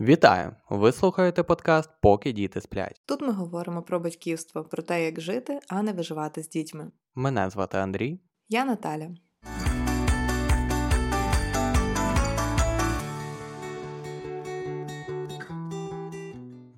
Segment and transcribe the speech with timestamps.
[0.00, 0.52] Вітаю!
[0.70, 3.00] Ви слухаєте подкаст Поки діти сплять.
[3.06, 6.90] Тут ми говоримо про батьківство, про те, як жити, а не виживати з дітьми.
[7.14, 8.20] Мене звати Андрій.
[8.48, 9.08] Я Наталя.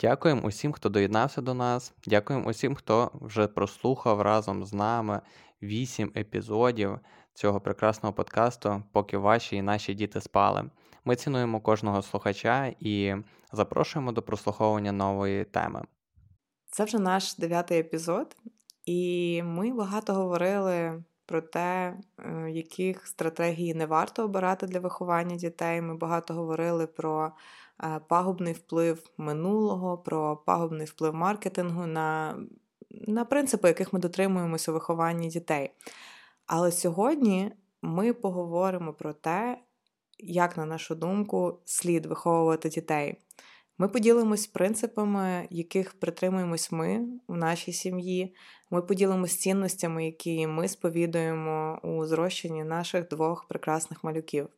[0.00, 1.92] Дякуємо усім, хто доєднався до нас.
[2.06, 5.20] Дякуємо усім, хто вже прослухав разом з нами
[5.62, 6.98] вісім епізодів
[7.34, 10.70] цього прекрасного подкасту, поки ваші і наші діти спали.
[11.04, 13.14] Ми цінуємо кожного слухача і
[13.52, 15.82] запрошуємо до прослуховування нової теми.
[16.70, 18.36] Це вже наш дев'ятий епізод,
[18.86, 25.80] і ми багато говорили про те, е, яких стратегій не варто обирати для виховання дітей.
[25.80, 27.32] Ми багато говорили про
[27.82, 32.36] е, пагубний вплив минулого, про пагубний вплив маркетингу на,
[32.90, 35.70] на принципи, яких ми дотримуємося у вихованні дітей.
[36.46, 39.58] Але сьогодні ми поговоримо про те,
[40.24, 43.16] як, на нашу думку, слід виховувати дітей.
[43.78, 48.34] Ми поділимось принципами, яких притримуємось ми в нашій сім'ї.
[48.70, 54.48] Ми поділимось цінностями, які ми сповідуємо у зрощенні наших двох прекрасних малюків.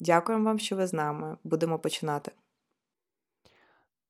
[0.00, 1.36] Дякуємо вам, що ви з нами.
[1.44, 2.32] Будемо починати.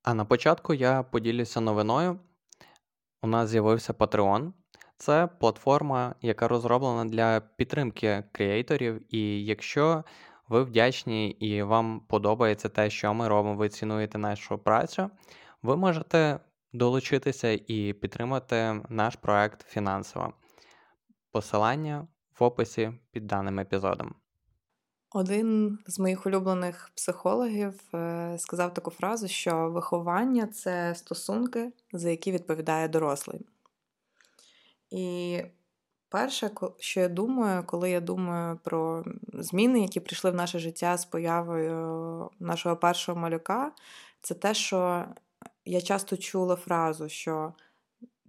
[0.02, 2.18] А на початку я поділюся новиною.
[3.22, 4.52] У нас з'явився Patreon.
[4.96, 9.14] Це платформа, яка розроблена для підтримки креаторів.
[9.14, 10.04] І якщо
[10.52, 15.10] ви вдячні і вам подобається те, що ми робимо, ви цінуєте нашу працю,
[15.62, 16.40] ви можете
[16.72, 20.32] долучитися і підтримати наш проект фінансово.
[21.30, 22.08] Посилання
[22.38, 24.14] в описі під даним епізодом.
[25.14, 32.32] Один з моїх улюблених психологів е, сказав таку фразу, що виховання це стосунки, за які
[32.32, 33.40] відповідає дорослий.
[34.90, 35.40] І
[36.12, 41.04] перше, що я думаю, коли я думаю про зміни, які прийшли в наше життя з
[41.04, 43.72] появою нашого першого малюка,
[44.20, 45.04] це те, що
[45.64, 47.52] я часто чула фразу, що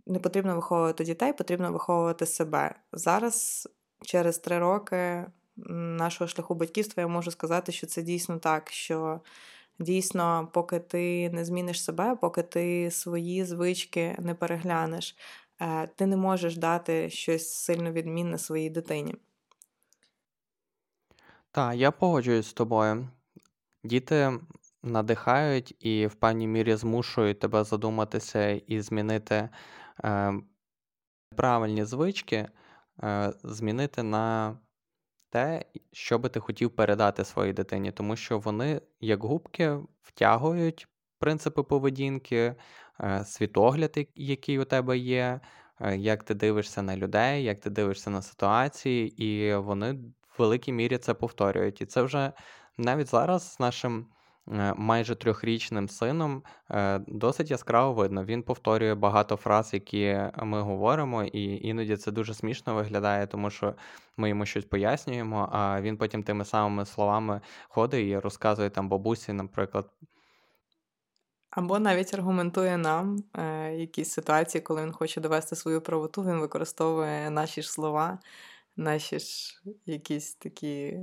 [0.05, 2.75] не потрібно виховувати дітей, потрібно виховувати себе.
[2.91, 3.67] Зараз,
[4.01, 5.25] через три роки
[5.97, 8.71] нашого шляху батьківства, я можу сказати, що це дійсно так.
[8.71, 9.21] що
[9.79, 15.15] Дійсно, поки ти не зміниш себе, поки ти свої звички не переглянеш,
[15.95, 19.15] ти не можеш дати щось сильно відмінне своїй дитині.
[21.51, 23.07] Так, я погоджуюсь з тобою.
[23.83, 24.39] Діти
[24.83, 29.49] надихають і в певній мірі змушують тебе задуматися і змінити
[30.03, 30.33] е,
[31.35, 32.49] правильні звички,
[33.03, 34.57] е, змінити на
[35.29, 40.87] те, що би ти хотів передати своїй дитині, тому що вони, як губки, втягують
[41.19, 42.55] принципи поведінки, Е,
[43.25, 45.39] світогляд, який у тебе є,
[45.81, 50.71] е, як ти дивишся на людей, як ти дивишся на ситуації, і вони в великій
[50.71, 51.81] мірі це повторюють.
[51.81, 52.31] І це вже
[52.77, 54.05] навіть зараз з нашим.
[54.51, 56.43] Е, майже трьохрічним сином
[57.07, 58.25] досить яскраво видно.
[58.25, 63.73] Він повторює багато фраз, які ми говоримо, і іноді це дуже смішно виглядає, тому що
[64.17, 69.33] ми йому щось пояснюємо, а він потім тими самими словами ходить і розказує там бабусі,
[69.33, 69.89] наприклад,
[71.55, 77.29] або навіть аргументує нам е, якісь ситуації, коли він хоче довести свою правоту, він використовує
[77.29, 78.19] наші ж слова,
[78.75, 80.99] наші ж якісь такі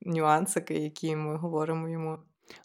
[0.00, 2.18] нюансики, які ми говоримо йому.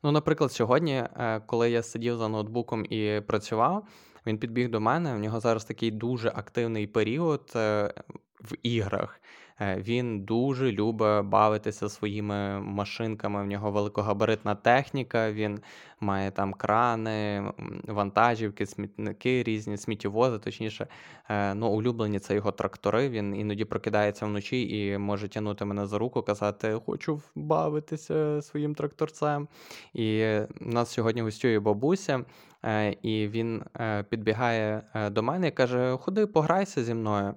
[0.03, 3.87] Ну, наприклад, сьогодні, е, коли я сидів за ноутбуком і працював,
[4.25, 5.15] він підбіг до мене.
[5.15, 7.93] В нього зараз такий дуже активний період е,
[8.41, 9.21] в іграх.
[9.61, 13.43] Е, він дуже любить бавитися своїми машинками.
[13.43, 15.59] В нього великогабаритна техніка, він
[15.99, 17.51] має там крани,
[17.87, 20.87] вантажівки, смітники різні, сміттєвози, точніше.
[21.29, 23.09] Е, ну, Улюблені це його трактори.
[23.09, 29.47] Він іноді прокидається вночі і може тягнути мене за руку, казати, хочу бавитися своїм тракторцем.
[29.93, 30.23] І
[30.61, 32.25] в нас сьогодні гостює бабуся.
[32.65, 33.63] Е, і він
[34.09, 34.81] підбігає
[35.11, 37.33] до мене і каже: Ходи, пограйся зі мною.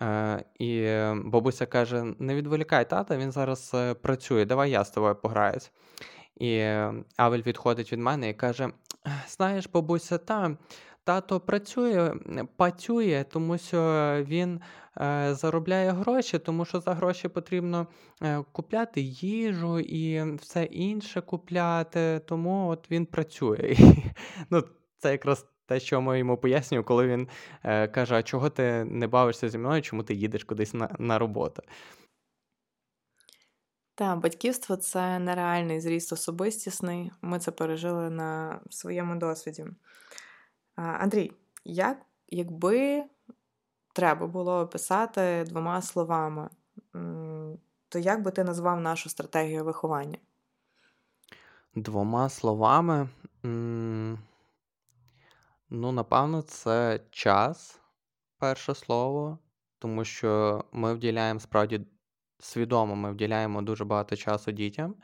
[0.00, 0.86] Е, і
[1.24, 5.72] бабуся каже: не відволікай тата, він зараз е, працює, давай я з тобою пограюсь.
[6.36, 6.60] І
[7.16, 8.68] Авель відходить від мене і каже:
[9.28, 10.56] Знаєш, бабуся, та,
[11.04, 12.14] тато працює,
[12.56, 13.80] працює, тому що
[14.26, 14.60] він
[15.00, 17.86] е, заробляє гроші, тому що за гроші потрібно
[18.22, 23.76] е, купляти їжу і все інше купляти, тому от він працює.
[24.50, 24.64] ну,
[24.98, 27.28] Це якраз те, що ми йому пояснюємо, коли він
[27.62, 31.18] е, каже: А чого ти не бавишся зі мною, чому ти їдеш кудись на, на
[31.18, 31.62] роботу?
[33.94, 37.12] Так, батьківство це нереальний зріст особистісний.
[37.22, 39.66] Ми це пережили на своєму досвіді.
[40.76, 41.32] Андрій,
[41.64, 43.04] як, якби
[43.92, 46.48] треба було описати двома словами,
[47.88, 50.18] то як би ти назвав нашу стратегію виховання?
[51.74, 53.08] Двома словами.
[55.72, 57.80] Ну, напевно, це час,
[58.38, 59.38] перше слово,
[59.78, 61.80] тому що ми вділяємо справді
[62.38, 64.94] свідомо, ми вділяємо дуже багато часу дітям,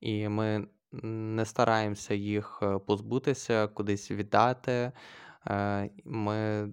[0.00, 0.68] і ми
[1.02, 4.92] не стараємося їх е, позбутися, кудись віддати.
[5.46, 6.68] Е, ми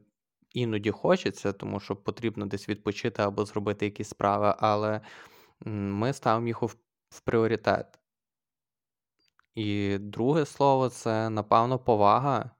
[0.53, 5.01] іноді хочеться, тому що потрібно десь відпочити або зробити якісь справи, але
[5.65, 6.61] ми ставимо їх
[7.09, 7.99] в пріоритет.
[9.55, 12.51] І друге слово це, напевно, повага,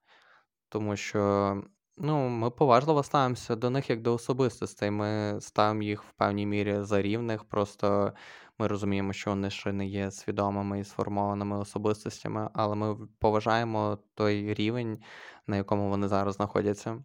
[0.73, 1.63] тому що
[1.97, 4.91] ну, ми поважливо ставимося до них як до особистостей.
[4.91, 8.13] Ми ставимо їх в певній мірі за рівних, просто
[8.59, 14.53] ми розуміємо, що вони ще не є свідомими і сформованими особистостями, але ми поважаємо той
[14.53, 14.99] рівень,
[15.47, 17.03] на якому вони зараз знаходяться.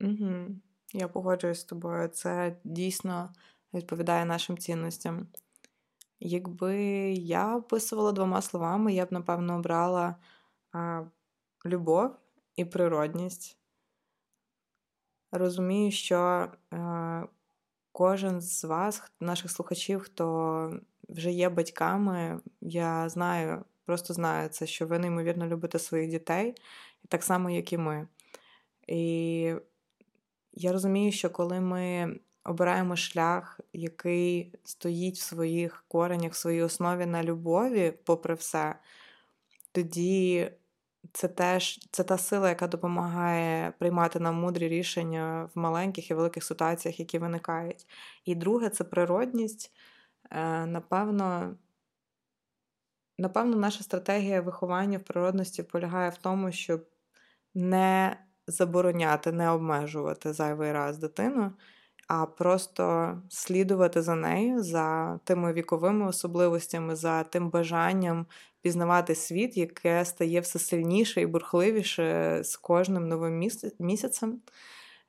[0.00, 0.46] Угу.
[0.92, 2.08] Я погоджуюсь з тобою.
[2.08, 3.32] Це дійсно
[3.74, 5.26] відповідає нашим цінностям.
[6.20, 6.76] Якби
[7.12, 10.16] я описувала двома словами, я б, напевно, обрала
[10.72, 11.04] а,
[11.66, 12.25] любов
[12.56, 13.58] і природність.
[15.32, 16.16] Розумію, що
[16.70, 17.22] а,
[17.92, 24.86] кожен з вас, наших слухачів, хто вже є батьками, я знаю, просто знаю це, що
[24.86, 26.54] ви неймовірно любите своїх дітей,
[27.08, 28.08] так само, як і ми.
[28.86, 29.54] І
[30.52, 37.06] я розумію, що коли ми обираємо шлях, який стоїть в своїх коренях, в своїй основі
[37.06, 38.74] на любові, попри все,
[39.72, 40.50] тоді
[41.12, 46.44] це теж це та сила, яка допомагає приймати нам мудрі рішення в маленьких і великих
[46.44, 47.86] ситуаціях, які виникають.
[48.24, 49.72] І друге, це природність.
[50.30, 51.56] Е, напевно,
[53.18, 56.86] напевно, наша стратегія виховання в природності полягає в тому, щоб
[57.54, 58.16] не
[58.46, 61.52] забороняти, не обмежувати зайвий раз дитину,
[62.06, 68.26] а просто слідувати за нею, за тими віковими особливостями, за тим бажанням
[68.62, 73.48] пізнавати світ, яке стає все сильніше і бурхливіше з кожним новим
[73.78, 74.40] місяцем.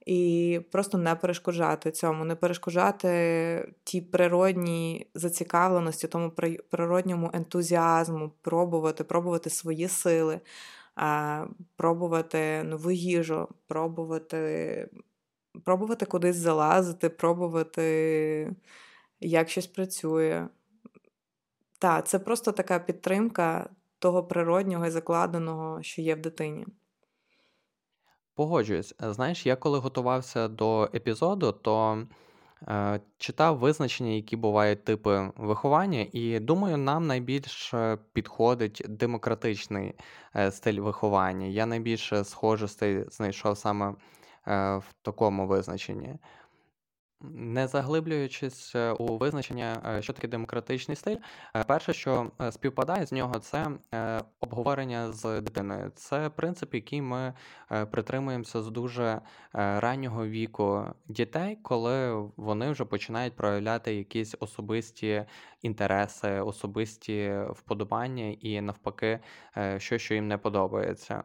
[0.05, 6.31] І просто не перешкоджати цьому, не перешкоджати тій природній зацікавленості, тому
[6.69, 10.39] природньому ентузіазму, пробувати, пробувати свої сили,
[11.75, 14.89] пробувати нову їжу, пробувати
[15.63, 18.55] пробувати кудись залазити, пробувати,
[19.19, 20.47] як щось працює.
[21.79, 23.69] Так, це просто така підтримка
[23.99, 26.65] того природнього і закладеного, що є в дитині.
[28.35, 28.95] Погоджуюсь.
[28.99, 32.03] Знаєш, я коли готувався до епізоду, то
[32.67, 39.93] е, читав визначення, які бувають типи виховання, і думаю, нам найбільше підходить демократичний
[40.35, 41.45] е, стиль виховання.
[41.45, 44.16] Я найбільше схожостей знайшов саме Е,
[44.47, 46.15] в такому визначенні.
[47.21, 51.15] Не заглиблюючись е, у визначення, е, що таке демократичний стиль,
[51.67, 53.67] перше, що співпадає з нього, це
[54.39, 55.91] обговорення з дитиною.
[55.95, 57.33] Це принцип, який ми
[57.91, 59.21] притримуємося з дуже
[59.53, 65.25] раннього віку дітей, коли вони вже починають проявляти якісь особисті
[65.61, 69.19] інтереси, особисті вподобання і навпаки,
[69.77, 71.23] що, що їм не подобається.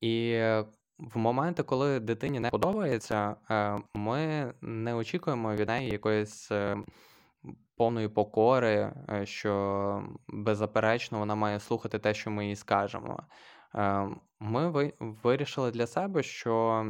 [0.00, 0.40] І
[0.98, 6.76] в моменти, коли дитині не подобається, е, ми не очікуємо від неї якоїсь е,
[7.76, 13.22] повної покори, е, що беззаперечно вона має слухати те, що ми їй скажемо.
[14.40, 16.86] Ми вирішили для себе, що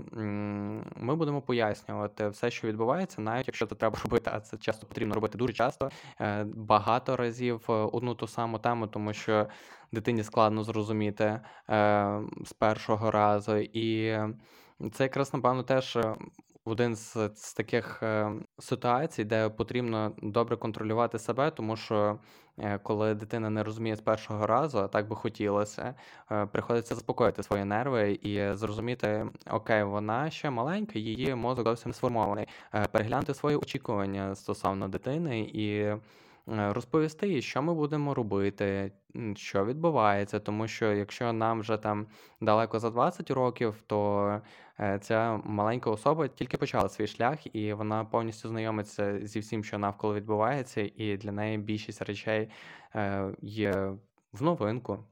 [0.97, 5.15] ми будемо пояснювати все, що відбувається, навіть якщо це треба робити, а це часто потрібно
[5.15, 5.91] робити дуже часто,
[6.45, 9.47] багато разів одну ту саму тему, тому що
[9.93, 11.41] дитині складно зрозуміти е,
[12.45, 13.57] з першого разу.
[13.57, 14.19] І
[14.93, 16.15] це якраз, напевно, теж е,
[16.65, 22.19] один з, з таких е, ситуацій, де потрібно добре контролювати себе, тому що
[22.59, 25.95] е, коли дитина не розуміє з першого разу, а так би хотілося,
[26.33, 31.95] е, приходиться заспокоїти свої нерви і зрозуміти, окей, вона ще маленька, її мозок зовсім не
[31.95, 32.47] сформований.
[32.75, 35.95] Е, переглянути свої очікування стосовно дитини і.
[36.49, 38.93] Е, розповісти що ми будемо робити,
[39.37, 42.07] що відбувається, тому що якщо нам вже там
[42.41, 44.41] далеко за 20 років, то
[44.81, 49.79] е, ця маленька особа тільки почала свій шлях, і вона повністю знайомиться зі всім, що
[49.79, 52.49] навколо відбувається, і для неї більшість речей
[52.95, 53.93] е, є
[54.33, 55.05] в новинку.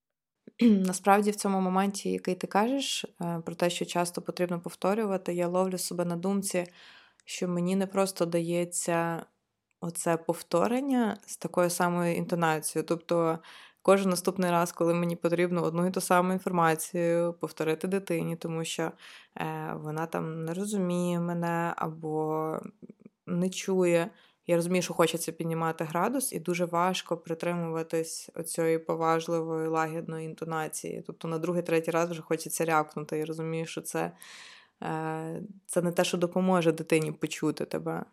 [0.60, 3.06] Насправді, в цьому моменті, який ти кажеш,
[3.44, 6.66] про те, що часто потрібно повторювати, я ловлю себе на думці,
[7.24, 9.26] що мені не просто дається
[9.80, 12.86] оце повторення з такою самою інтонацією.
[12.88, 13.38] Тобто
[13.82, 18.92] кожен наступний раз, коли мені потрібно одну і ту саму інформацію повторити дитині, тому що
[19.36, 22.58] е, вона там не розуміє мене або
[23.26, 24.10] не чує.
[24.46, 31.02] Я розумію, що хочеться піднімати градус, і дуже важко притримуватись оцієї поважливої лагідної інтонації.
[31.06, 33.18] Тобто на другий, третій раз вже хочеться рякнути.
[33.18, 34.12] Я розумію, що це,
[34.82, 38.04] е, це не те, що допоможе дитині почути тебе.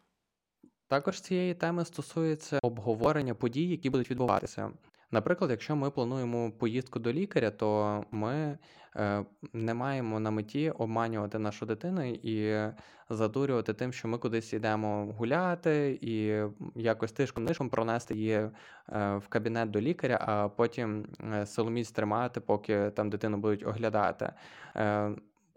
[0.88, 4.72] Також цієї теми стосується обговорення подій, які будуть відбуватися.
[5.12, 8.58] Наприклад, якщо ми плануємо поїздку до лікаря, то ми
[8.96, 12.68] е, не маємо на меті обманювати нашу дитину і
[13.10, 16.42] задурювати тим, що ми кудись йдемо гуляти, і
[16.82, 18.52] якось тишком нишком пронести її е,
[19.18, 24.34] в кабінет до лікаря, а потім е, силоміць тримати, поки там дитину будуть оглядати.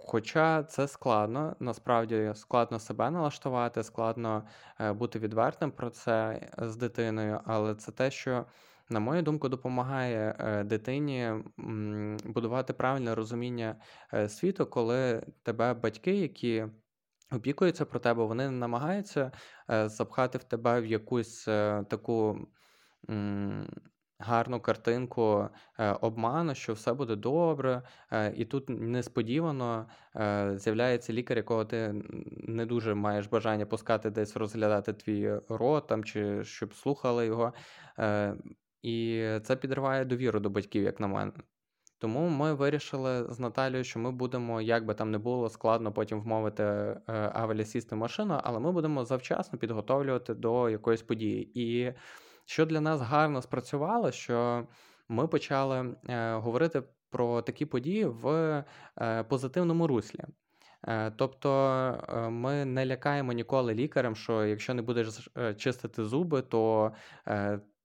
[0.00, 4.46] Е, Хоча це складно, насправді складно себе налаштувати, складно
[4.80, 8.46] е, бути відвертим про це з дитиною, але це те, що
[8.90, 11.32] на мою думку, допомагає е, дитині
[12.24, 13.76] будувати правильне розуміння
[14.14, 16.66] е, світу, коли тебе батьки, які
[17.32, 19.32] опікуються про тебе, вони намагаються
[19.70, 21.44] е, запхати в тебе в якусь
[21.88, 22.48] таку.
[24.20, 25.48] Гарну картинку
[26.00, 27.82] обману, що все буде добре,
[28.34, 29.86] і тут несподівано
[30.54, 31.94] з'являється лікар, якого ти
[32.48, 37.52] не дуже маєш бажання пускати десь розглядати твій рот там, чи щоб слухали його.
[38.82, 41.32] І це підриває довіру до батьків, як на мене.
[42.00, 46.20] Тому ми вирішили з Наталією, що ми будемо, як би там не було складно потім
[46.20, 47.00] вмовити е,
[47.34, 51.60] Авеля сісти в машину, але ми будемо завчасно підготовлювати до якоїсь події.
[51.60, 51.92] І
[52.50, 54.66] що для нас гарно спрацювало, що
[55.08, 58.28] ми почали е, говорити про такі події в
[59.00, 60.20] е, позитивному руслі.
[61.16, 66.92] Тобто ми не лякаємо ніколи лікарем, що якщо не будеш чистити зуби, то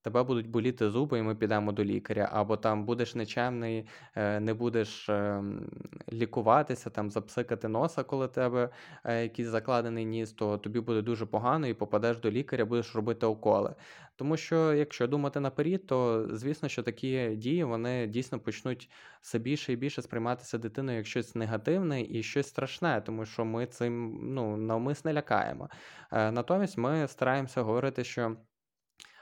[0.05, 4.53] тебе будуть боліти зуби, і ми підемо до лікаря, або там будеш нечемний, е, не
[4.53, 5.69] будеш ем,
[6.13, 8.69] лікуватися, там запсикати носа, коли тебе
[9.03, 13.25] е, якийсь закладений ніс, то тобі буде дуже погано і попадеш до лікаря, будеш робити
[13.25, 13.75] уколи.
[14.15, 18.89] Тому що, якщо думати наперед, то звісно, що такі дії вони дійсно почнуть
[19.21, 23.65] все більше і більше сприйматися дитиною як щось негативне і щось страшне, тому що ми
[23.65, 25.69] цим ну навмисне лякаємо.
[26.11, 28.35] Е, натомість ми стараємося говорити, що.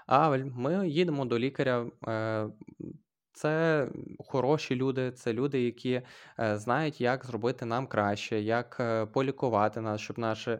[0.07, 1.85] А ми їдемо до лікаря.
[2.07, 2.47] Е,
[3.35, 3.87] це
[4.19, 6.01] хороші люди, це люди, які
[6.39, 10.59] е, знають, як зробити нам краще, як е, полікувати нас, щоб наше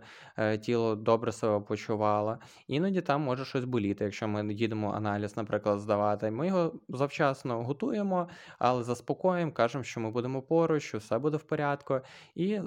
[0.62, 2.38] тіло добре себе почувало.
[2.68, 6.32] Іноді там може щось боліти, якщо ми їдемо аналіз, наприклад, здавати.
[6.32, 11.44] Ми його завчасно готуємо, але заспокоїмо, кажемо, що ми будемо поруч, що все буде в
[11.44, 12.00] порядку.
[12.36, 12.60] І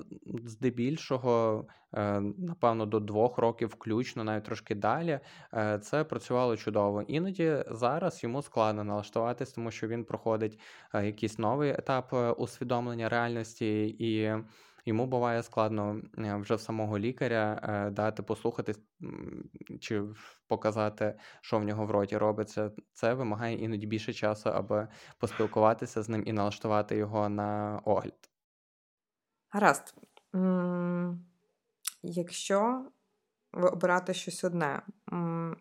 [0.45, 1.66] здебільшого,
[2.38, 5.21] напевно, до двох років, включно, навіть трошки далі,
[5.83, 7.02] це працювало чудово.
[7.02, 10.61] Іноді зараз йому складно налаштуватись, тому що він проходить
[10.95, 14.35] е, якийсь новий етап е, усвідомлення реальності, і
[14.87, 18.75] йому буває складно е, вже в самого лікаря дати послухати
[19.81, 20.02] чи
[20.49, 22.71] показати, що в нього в роті робиться.
[22.93, 24.88] Це вимагає іноді більше часу, аби
[25.19, 28.31] поспілкуватися з ним і налаштувати його на огляд.
[29.50, 29.95] Гаразд.
[32.08, 32.84] Якщо
[33.52, 34.82] ви обирати щось одне.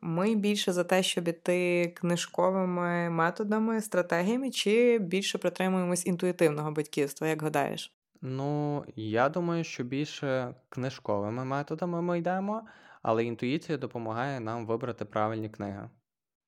[0.02, 7.42] Ми більше за те, щоб іти книжковими методами, стратегіями, чи більше притримуємось інтуїтивного батьківства, як
[7.42, 7.94] гадаєш?
[8.22, 12.68] Ну, я думаю, що більше книжковими методами ми йдемо,
[13.02, 15.90] але інтуїція допомагає нам вибрати правильні книги.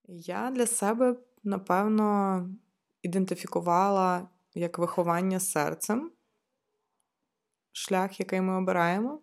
[0.07, 2.49] Я для себе, напевно,
[3.01, 6.11] ідентифікувала як виховання серцем
[7.77, 9.21] шлях, який ми обираємо.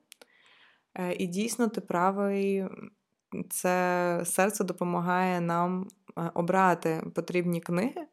[0.94, 2.64] Е, і дійсно, ти правий,
[3.50, 8.06] це серце допомагає нам е, обрати потрібні книги.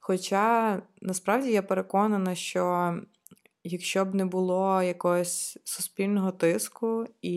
[0.00, 2.94] Хоча насправді я переконана, що
[3.64, 7.34] якщо б не було якогось суспільного тиску, і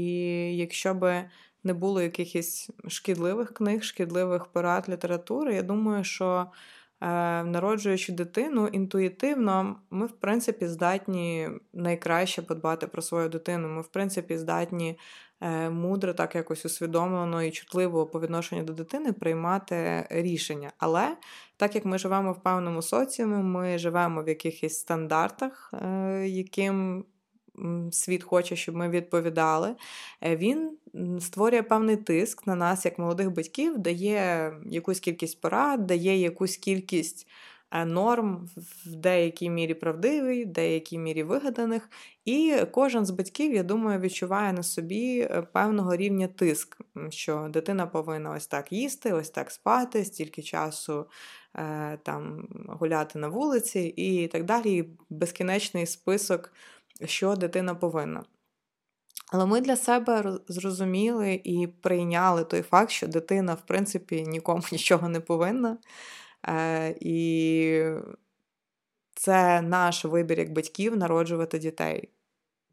[0.57, 1.29] якщо б
[1.63, 6.47] не було якихось шкідливих книг, шкідливих порад літератури, я думаю, що
[7.01, 13.67] народжуючи дитину, інтуїтивно ми, в принципі, здатні найкраще подбати про свою дитину.
[13.67, 14.99] Ми, в принципі, здатні
[15.41, 20.71] е, мудро, так якось усвідомлено і чутливо по відношенню до дитини приймати рішення.
[20.77, 21.17] Але
[21.57, 27.05] так як ми живемо в певному соціумі, ми живемо в якихось стандартах, е, яким
[27.91, 29.75] світ хоче, щоб ми відповідали,
[30.21, 30.77] е, він
[31.19, 37.27] створює певний тиск на нас, як молодих батьків, дає якусь кількість порад, дає якусь кількість.
[37.71, 38.49] Е, норм
[38.85, 41.89] в деякій мірі правдивий, в деякій мірі вигаданих.
[42.25, 46.77] І кожен з батьків, я думаю, відчуває на собі е, певного рівня тиск,
[47.09, 51.05] що дитина повинна ось так їсти, ось так спати, стільки часу
[52.03, 54.89] там гуляти на вулиці і так далі.
[55.09, 56.53] Безкінечний список
[57.05, 58.23] що дитина повинна.
[59.31, 65.09] Але ми для себе зрозуміли і прийняли той факт, що дитина, в принципі, нікому нічого
[65.09, 65.77] не повинна.
[66.47, 67.83] Е, І
[69.13, 72.09] це наш вибір як батьків народжувати дітей.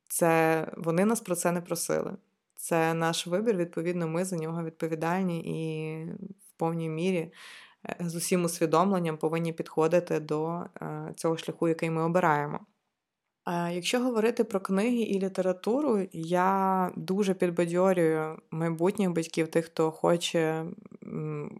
[0.08, 2.16] Це Вони нас про це не просили.
[2.56, 6.04] Це наш вибір, відповідно, ми за нього відповідальні і
[6.48, 7.32] в повній мірі
[7.88, 12.60] е, з усім усвідомленням повинні підходити до е, цього шляху, який ми обираємо.
[13.48, 20.64] Якщо говорити про книги і літературу, я дуже підбадьорюю майбутніх батьків, тих, хто хоче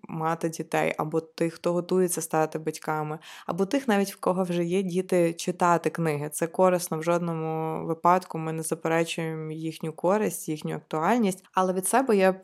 [0.09, 4.83] мати дітей, або тих, хто готується стати батьками, або тих, навіть в кого вже є
[4.83, 6.28] діти, читати книги.
[6.28, 8.38] Це корисно в жодному випадку.
[8.38, 11.45] Ми не заперечуємо їхню користь, їхню актуальність.
[11.52, 12.37] Але від себе я б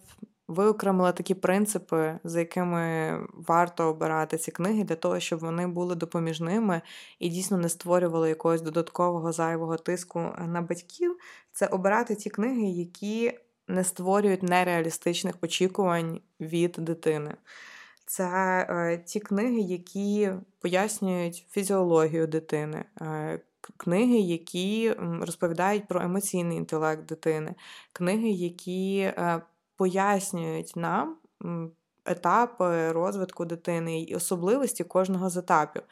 [0.52, 6.82] виокремила такі принципи, за якими варто обирати ці книги, для того, щоб вони були допоміжними
[7.18, 11.16] і дійсно не створювали якогось додаткового зайвого тиску на батьків.
[11.52, 13.32] Це обирати ті книги, які
[13.68, 17.34] не створюють нереалістичних очікувань від дитини.
[18.06, 18.26] Це
[18.70, 20.30] е, ті книги, які
[20.60, 23.40] пояснюють фізіологію дитини, е,
[23.76, 27.54] книги, які розповідають про емоційний інтелект дитини,
[27.92, 29.42] книги, які е,
[29.82, 31.16] пояснюють нам
[32.04, 35.82] етапи розвитку дитини і особливості кожного з етапів.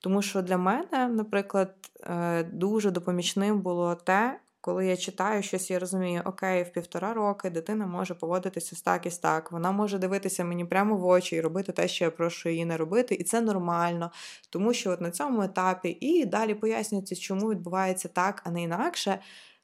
[0.00, 5.78] Тому що для мене, наприклад, е, дуже допомічним було те, коли я читаю щось, я
[5.78, 9.52] розумію, окей, в півтора роки дитина може поводитися так і так.
[9.52, 12.76] Вона може дивитися мені прямо в очі і робити те, що я прошу її не
[12.76, 14.10] робити, і це нормально,
[14.50, 19.18] тому що от на цьому етапі і далі пояснюється, чому відбувається так, а не інакше.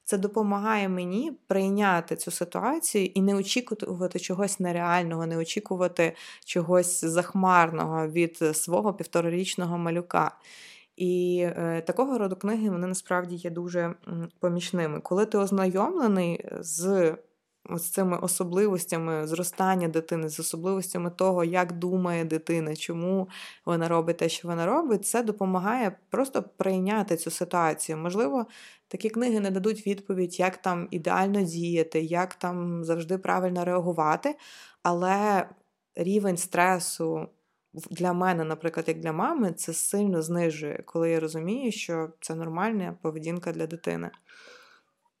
[0.07, 8.07] Це допомагає мені прийняти цю ситуацію і не очікувати чогось нереального, не очікувати чогось захмарного
[8.07, 10.31] від свого півторарічного малюка.
[10.95, 13.93] І е, такого роду книги вони насправді є дуже
[14.39, 14.99] помічними.
[14.99, 17.15] Коли ти ознайомлений з
[17.69, 23.29] з цими особливостями зростання дитини, з особливостями того, як думає дитина, чому
[23.65, 27.97] вона робить те, що вона робить, це допомагає просто прийняти цю ситуацію.
[27.97, 28.45] Можливо,
[28.87, 34.35] такі книги не дадуть відповідь, як там ідеально діяти, як там завжди правильно реагувати,
[34.83, 35.49] але
[35.95, 37.27] рівень стресу.
[37.91, 42.97] Для мене, наприклад, як для мами, це сильно знижує, коли я розумію, що це нормальна
[43.01, 44.09] поведінка для дитини.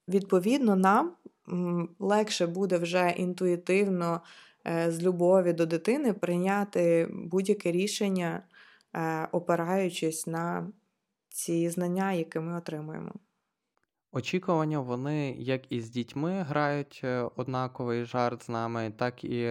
[0.07, 1.11] Відповідно, нам
[1.99, 4.21] легше буде вже інтуїтивно
[4.67, 8.43] е, з любові до дитини прийняти будь-яке рішення,
[8.93, 10.71] е, опираючись на
[11.29, 13.11] ці знання, які ми отримуємо.
[14.11, 19.45] Очікування, вони, як і з дітьми, грають е, однаковий жарт з нами, так і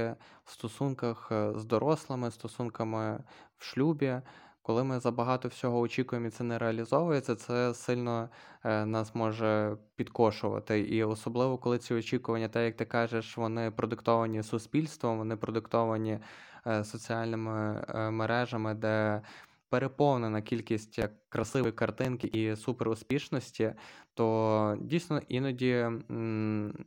[0.44, 3.24] в стосунках з дорослими, стосунками
[3.58, 4.20] в шлюбі.
[4.66, 8.28] Коли ми забагато всього очікуємо і це не реалізовується, це сильно
[8.64, 10.80] е, нас може підкошувати.
[10.80, 16.18] І особливо, коли ці очікування, так як ти кажеш, вони продиктовані суспільством, вони продиктовані
[16.66, 19.22] е, соціальними е, мережами, де
[19.68, 23.72] переповнена кількість красивої картинки і суперуспішності,
[24.14, 25.86] то дійсно іноді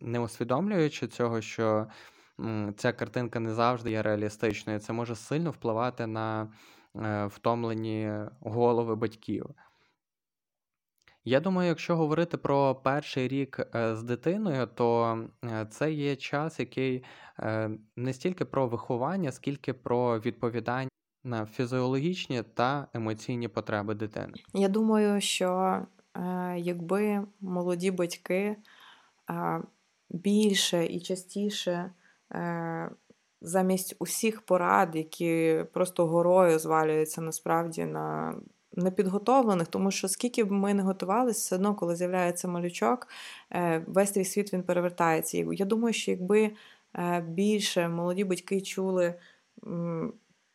[0.02, 1.88] не усвідомлюючи цього, що
[2.76, 6.48] ця картинка не завжди є реалістичною, це може сильно впливати на.
[6.96, 9.46] Е, втомлені голови батьків.
[11.24, 16.60] Я думаю, якщо говорити про перший рік е, з дитиною, то е, це є час,
[16.60, 17.04] який
[17.96, 20.90] не стільки про виховання, скільки про відповідання
[21.24, 24.34] на фізіологічні та емоційні потреби дитини.
[24.54, 25.80] Я думаю, що
[26.58, 28.56] якби молоді батьки
[30.10, 31.92] більше і частіше
[33.42, 38.36] замість усіх порад, які просто горою звалюються насправді на
[38.74, 43.08] непідготовлених, тому що скільки б ми не готувалися, все одно, коли з'являється малючок,
[43.52, 45.46] е, весь цей світ він перевертається.
[45.52, 46.52] Я думаю, що якби
[46.96, 49.14] е, більше молоді батьки чули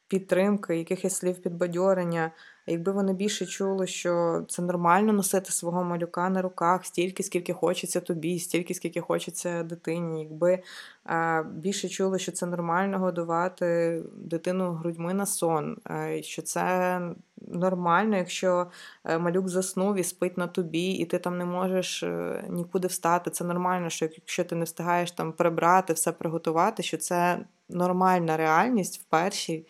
[0.08, 2.30] підтримки, якихось слів підбадьорення.
[2.66, 8.00] Якби вони більше чули, що це нормально носити свого малюка на руках стільки, скільки хочеться
[8.00, 10.62] тобі, стільки, скільки хочеться дитині, якби
[11.04, 17.00] а, більше чули, що це нормально годувати дитину грудьми на сон, а, що це
[17.48, 18.66] нормально, якщо
[19.04, 23.30] е, малюк заснув і спить на тобі, і ти там не можеш е, нікуди встати.
[23.30, 27.38] Це нормально, що якщо ти не встигаєш там прибрати, все приготувати, що це
[27.68, 29.66] нормальна реальність в перший е,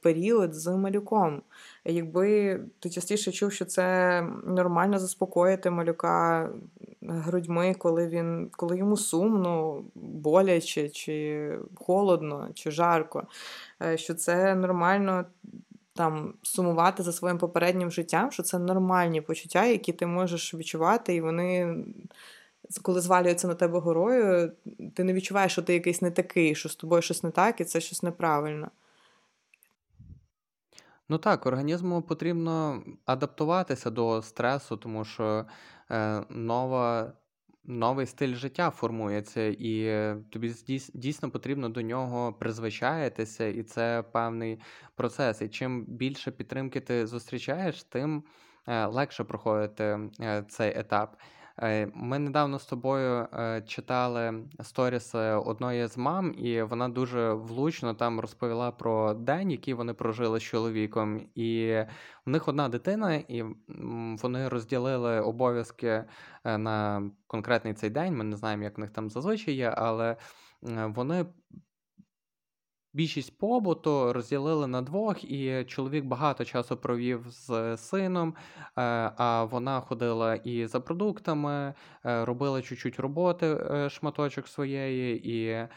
[0.00, 1.42] період з малюком.
[1.84, 6.50] Якби ти частіше чув, що це нормально заспокоїти малюка
[7.02, 13.22] грудьми, коли він, коли йому сумно, боляче, чи холодно, чи жарко,
[13.82, 15.24] е, що це нормально
[15.94, 21.20] там сумувати за своїм попереднім життям, що це нормальні почуття, які ти можеш відчувати, і
[21.20, 21.76] вони
[22.82, 24.52] коли звалюється на тебе горою,
[24.94, 27.64] ти не відчуваєш, що ти якийсь не такий, що з тобою щось не так, і
[27.64, 28.70] це щось неправильно.
[31.10, 35.46] Ну так, організму потрібно адаптуватися до стресу, тому що
[35.90, 37.12] е, нова,
[37.64, 40.54] новий стиль життя формується, і тобі
[40.94, 44.60] дійсно потрібно до нього призвичаїтися, і це певний
[44.94, 45.42] процес.
[45.42, 48.24] І чим більше підтримки ти зустрічаєш, тим
[48.66, 51.16] е, легше проходити е, цей етап.
[51.62, 57.94] Е, ми недавно з тобою е, читали сторіс одної з мам, і вона дуже влучно
[57.94, 61.20] там розповіла про день, який вони прожили з чоловіком.
[61.34, 61.82] І
[62.26, 63.44] в них одна дитина, і
[64.22, 66.04] вони розділили обов'язки
[66.44, 68.16] е, на конкретний цей день.
[68.16, 70.16] Ми не знаємо, як в них там зазвичай є, але
[70.62, 71.26] вони
[72.98, 78.62] Більшість побуту розділили на двох, і чоловік багато часу провів з сином, е,
[79.16, 85.68] а вона ходила і за продуктами, е, робила чуть-чуть роботи, е, шматочок своєї, і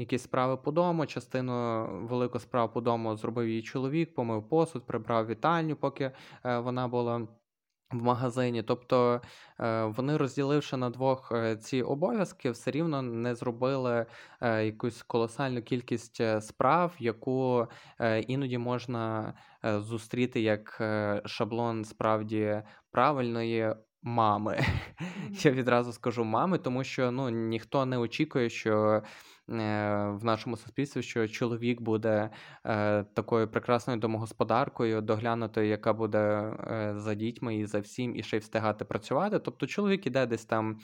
[0.00, 1.06] якісь справи по дому.
[1.06, 6.10] Частину велику справу по дому зробив її чоловік, помив посуд, прибрав вітальню, поки
[6.44, 7.28] вона була
[7.90, 8.62] в магазині.
[8.62, 9.20] Тобто
[9.60, 14.06] е, вони, розділивши на двох е, ці обов'язки, все рівно не зробили
[14.40, 17.66] е, якусь колосальну кількість справ, яку
[18.26, 20.82] іноді можна зустріти як
[21.26, 23.74] шаблон справді правильної.
[24.02, 24.64] Мами,
[25.30, 29.02] я відразу скажу мами, тому що ну ніхто не очікує, що
[29.48, 32.30] в нашому суспільстві, що чоловік буде
[32.64, 38.36] е, такою прекрасною домогосподаркою, доглянутою, яка буде е, за дітьми і за всім, і ще
[38.36, 39.38] й встигати працювати.
[39.38, 40.78] Тобто чоловік іде десь там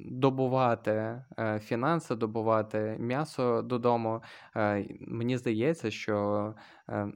[0.00, 1.24] добувати
[1.60, 4.22] фінанси, добувати м'ясо додому.
[5.00, 6.54] Мені здається, що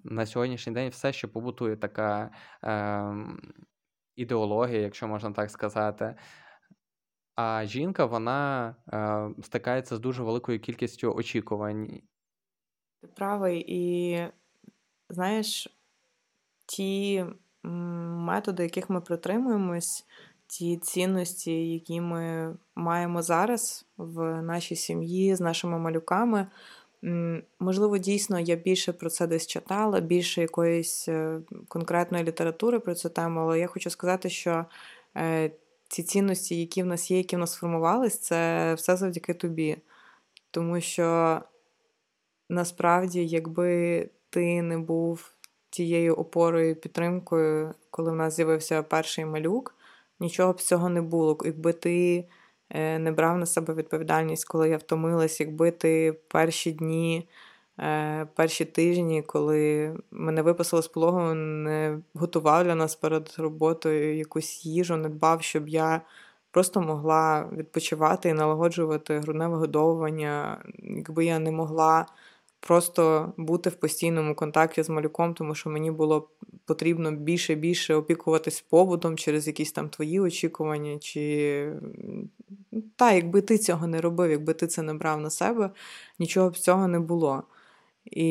[0.05, 2.31] на сьогоднішній день все ще побутує така
[4.17, 6.15] ідеологія, якщо можна так сказати.
[7.37, 12.01] А жінка вона е, стикається з дуже великою кількістю очікувань.
[13.01, 14.18] Ти правий, і
[15.09, 15.79] знаєш,
[16.66, 17.25] ті
[17.62, 20.07] методи, яких ми притримуємось,
[20.46, 26.46] ті цінності, які ми маємо зараз в нашій сім'ї з нашими малюками.
[27.61, 33.09] Можливо, дійсно, я більше про це десь читала, більше якоїсь е, конкретної літератури про цю
[33.09, 34.64] тему, але я хочу сказати, що
[35.16, 35.51] е,
[35.97, 39.77] ці цінності, які в нас є, які в нас сформувались, це все завдяки тобі.
[40.51, 41.41] Тому що
[42.49, 45.33] насправді, якби ти не був
[45.71, 49.75] тією опорою і підтримкою, коли в нас з'явився перший малюк,
[50.21, 51.39] нічого б цього не було.
[51.45, 52.29] Якби ти
[52.71, 57.29] е, не брав на себе відповідальність, коли я втомилась, якби ти перші дні
[58.35, 64.97] перші тижні, коли мене виписали з пологу, не готував для нас перед роботою якусь їжу,
[64.97, 66.01] не дбав, щоб я
[66.51, 72.07] просто могла відпочивати і налагоджувати грудне вигодовування, якби я не могла.
[72.61, 76.29] Просто бути в постійному контакті з малюком, тому що мені було
[76.65, 80.99] потрібно більше більше опікуватись побутом через якісь там твої очікування.
[80.99, 81.73] чи...
[82.97, 85.71] Та, якби ти цього не робив, якби ти це не брав на себе,
[86.19, 87.43] нічого б цього не було.
[88.11, 88.27] І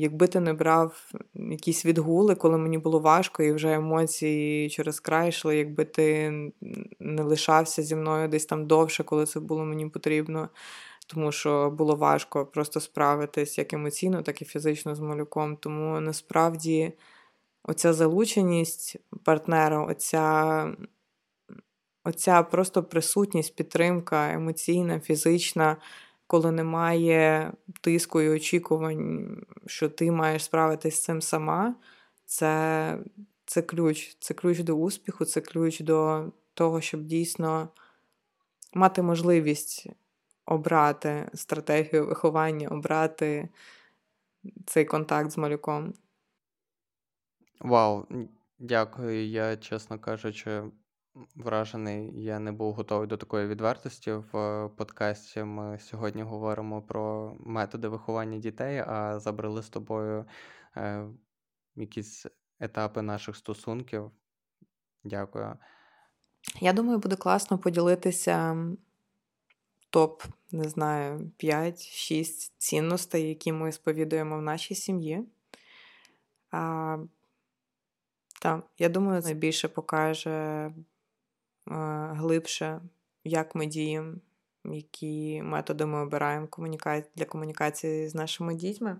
[0.00, 5.28] якби ти не брав якісь відгули, коли мені було важко, і вже емоції через край
[5.28, 6.30] йшли, якби ти
[7.00, 10.48] не лишався зі мною десь там довше, коли це було мені потрібно,
[11.06, 15.56] тому що було важко просто справитись як емоційно, так і фізично з малюком.
[15.56, 16.92] Тому насправді
[17.64, 20.74] оця залученість партнера, оця,
[22.04, 25.76] оця просто присутність, підтримка емоційна, фізична
[26.30, 31.74] коли немає тиску і очікувань, що ти маєш справитись з цим сама,
[32.24, 32.98] це
[33.44, 34.16] це ключ.
[34.20, 37.68] Це ключ до успіху, це ключ до того, щоб дійсно
[38.74, 39.86] мати можливість
[40.46, 43.48] обрати стратегію виховання, обрати
[44.66, 45.94] цей контакт з малюком.
[47.60, 48.06] Вау,
[48.58, 49.26] дякую.
[49.26, 50.62] Я, чесно кажучи,
[51.34, 55.42] Вражений, я не був готовий до такої відвертості в е, подкасті.
[55.42, 60.26] Ми сьогодні говоримо про методи виховання дітей, а забрали з тобою
[60.76, 61.06] е,
[61.76, 62.26] якісь
[62.60, 64.10] етапи наших стосунків.
[65.04, 65.58] Дякую.
[66.60, 68.66] Я думаю, буде класно поділитися
[69.90, 75.24] топ, не знаю, 5-6 цінностей, які ми сповідуємо в нашій сім'ї.
[76.50, 76.98] А,
[78.42, 80.70] Так, я думаю, найбільше покаже
[82.10, 82.80] глибше,
[83.24, 84.14] як ми діємо,
[84.64, 86.48] які методи ми обираємо
[87.16, 88.96] для комунікації з нашими дітьми.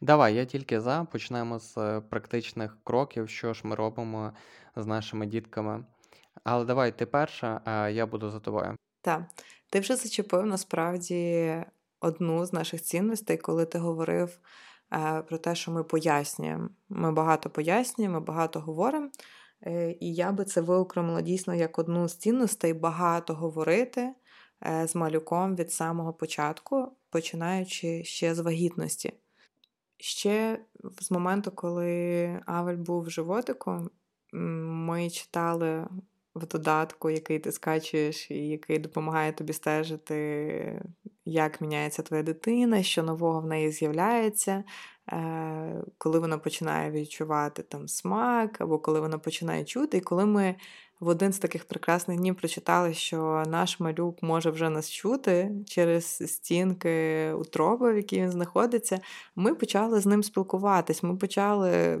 [0.00, 1.06] Давай, я тільки за.
[1.12, 4.32] Почнемо з е, практичних кроків, що ж ми робимо
[4.76, 5.84] з нашими дітками.
[6.44, 8.76] Але давай ти перша, а я буду за тобою.
[9.00, 9.22] Так,
[9.70, 11.54] ти вже зачепив насправді
[12.00, 14.38] одну з наших цінностей, коли ти говорив
[14.92, 16.68] е, про те, що ми пояснюємо.
[16.88, 19.10] Ми багато пояснюємо, ми багато говоримо.
[19.66, 24.12] Е, і я би це виокремила дійсно як одну з цінностей багато говорити
[24.66, 29.12] е, з малюком від самого початку, починаючи ще з вагітності.
[29.96, 30.60] Ще
[31.00, 33.90] з моменту, коли Авель був животиком,
[34.32, 35.86] ми читали
[36.34, 40.82] в додатку, який ти скачуєш, і який допомагає тобі стежити,
[41.24, 44.64] як міняється твоя дитина, що нового в неї з'являється,
[45.98, 49.96] коли вона починає відчувати там смак, або коли вона починає чути.
[49.96, 50.54] І коли ми
[51.00, 56.32] в один з таких прекрасних днів прочитали, що наш малюк може вже нас чути через
[56.34, 59.00] стінки утроби, в якій він знаходиться,
[59.36, 61.02] ми почали з ним спілкуватись.
[61.02, 62.00] Ми почали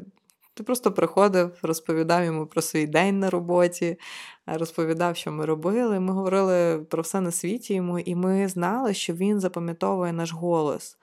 [0.56, 3.98] ти просто приходив, розповідав йому про свій день на роботі,
[4.46, 6.00] розповідав, що ми робили.
[6.00, 10.96] Ми говорили про все на світі йому, і ми знали, що він запам'ятовує наш голос.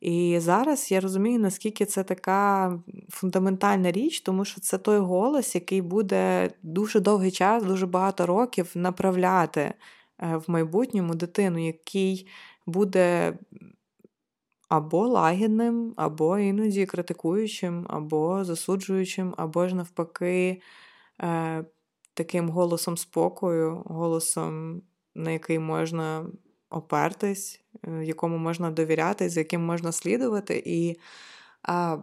[0.00, 2.72] І зараз я розумію, наскільки це така
[3.08, 8.70] фундаментальна річ, тому що це той голос, який буде дуже довгий час, дуже багато років
[8.74, 9.74] направляти е,
[10.18, 12.28] в майбутньому дитину, який
[12.66, 13.38] буде
[14.68, 20.62] або лагідним, або іноді критикуючим, або засуджуючим, або ж навпаки,
[21.22, 21.64] е,
[22.14, 24.82] таким голосом спокою, голосом,
[25.14, 26.26] на який можна
[26.70, 30.62] опертись, е, якому можна довіряти, з яким можна слідувати.
[30.66, 30.90] І
[31.68, 31.98] е,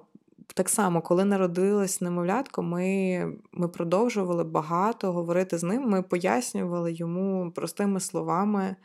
[0.54, 5.90] так само, коли народилось немовлятко, ми ми продовжували багато говорити з ним.
[5.90, 8.76] Ми пояснювали йому простими словами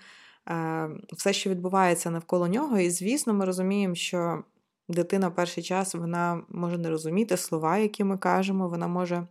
[0.49, 2.79] Е, все, що відбувається навколо нього.
[2.79, 4.45] І, звісно, ми розуміємо, що
[4.88, 9.27] дитина перший час вона може не розуміти слова, які ми кажемо, вона може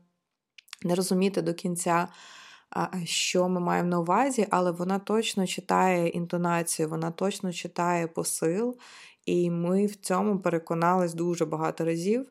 [0.83, 2.07] не розуміти до кінця.
[3.03, 8.77] Що ми маємо на увазі, але вона точно читає інтонацію, вона точно читає посил,
[9.25, 12.25] і ми в цьому переконались дуже багато разів,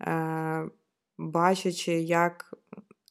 [0.00, 0.70] е,
[1.18, 2.54] бачачи, як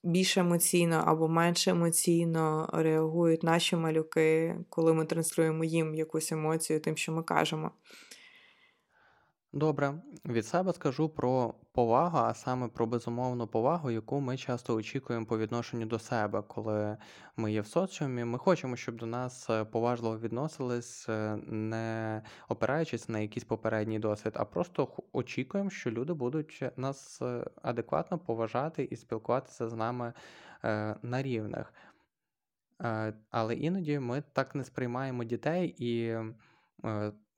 [0.03, 6.97] більш емоційно або менш емоційно реагують наші малюки, коли ми транслюємо їм якусь емоцію, тим,
[6.97, 7.71] що ми кажемо.
[9.53, 9.93] Добре,
[10.25, 15.37] від себе скажу про повагу, а саме про безумовну повагу, яку ми часто очікуємо по
[15.37, 16.97] відношенню до себе, коли
[17.37, 18.23] ми є в соціумі.
[18.23, 24.33] Ми хочемо, щоб до нас е, поважливо відносились, е, не опираючись на якийсь попередній досвід,
[24.35, 30.13] а просто очікуємо, що люди будуть нас е, адекватно поважати і спілкуватися з нами
[31.01, 31.73] на рівних.
[33.31, 36.17] Але іноді ми так не сприймаємо дітей і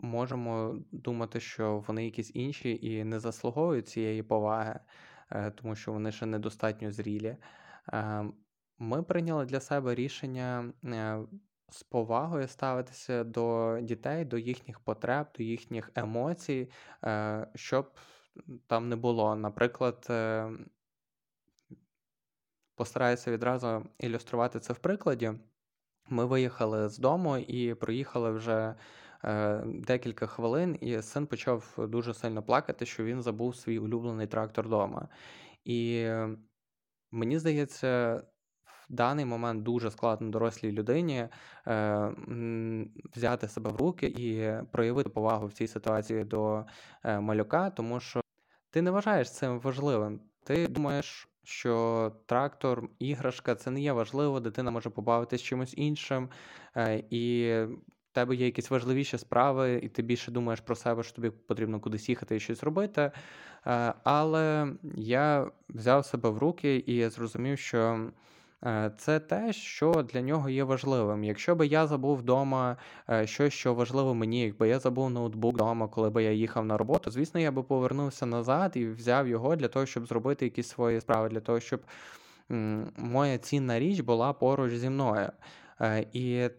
[0.01, 4.79] можемо думати, що вони якісь інші і не заслуговують цієї поваги,
[5.31, 7.37] е, тому що вони ще недостатньо зрілі.
[7.93, 8.25] Е,
[8.77, 11.19] ми прийняли для себе рішення е,
[11.69, 16.71] з повагою ставитися до дітей, до їхніх потреб, до їхніх емоцій,
[17.55, 17.91] щоб
[18.67, 19.35] там не було.
[19.35, 20.11] Наприклад,
[22.75, 25.31] постараюся відразу ілюструвати це в прикладі.
[26.09, 28.75] Ми виїхали з дому і проїхали вже Е,
[29.65, 35.07] декілька хвилин, і син почав дуже сильно плакати, що він забув свій улюблений трактор вдома.
[35.65, 36.07] І
[37.11, 38.23] мені здається,
[38.65, 41.27] в даний момент дуже складно дорослій людині
[41.67, 42.11] е,
[43.15, 46.65] взяти себе в руки і проявити повагу в цій ситуації до
[47.03, 48.21] е, малюка, тому що
[48.69, 50.21] ти не вважаєш цим важливим.
[50.43, 51.27] Ти думаєш.
[51.43, 56.29] Що трактор, іграшка це не є важливо, дитина може побавитись чимось іншим,
[57.09, 57.55] і
[58.11, 62.09] тебе є якісь важливіші справи, і ти більше думаєш про себе, що тобі потрібно кудись
[62.09, 63.11] їхати і щось робити.
[63.67, 68.11] Е, але я взяв себе в руки і зрозумів, що.
[68.65, 71.23] Е, це те, що для нього є важливим.
[71.23, 72.77] Якщо би я забув вдома
[73.09, 76.77] е, щось, що важливо мені, якби я забув ноутбук вдома, коли би я їхав на
[76.77, 81.01] роботу, звісно, я би повернувся назад і взяв його для того, щоб зробити якісь свої
[81.01, 81.81] справи, для того, щоб
[82.97, 85.29] моя цінна річ була поруч зі мною.
[86.13, 86.49] І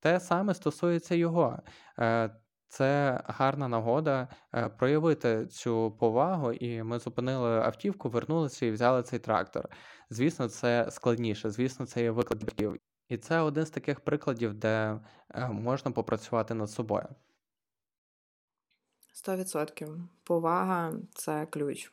[0.00, 1.58] те саме стосується його.
[1.98, 2.30] Е,
[2.68, 9.18] це гарна нагода е, проявити цю повагу, і ми зупинили автівку, вернулися і взяли цей
[9.18, 9.68] трактор.
[10.10, 12.76] Звісно, це складніше, звісно, це є викликів.
[13.08, 15.00] І це один з таких прикладів, де
[15.34, 17.08] е, можна попрацювати над собою.
[19.14, 20.08] 100%.
[20.24, 21.92] Повага це ключ.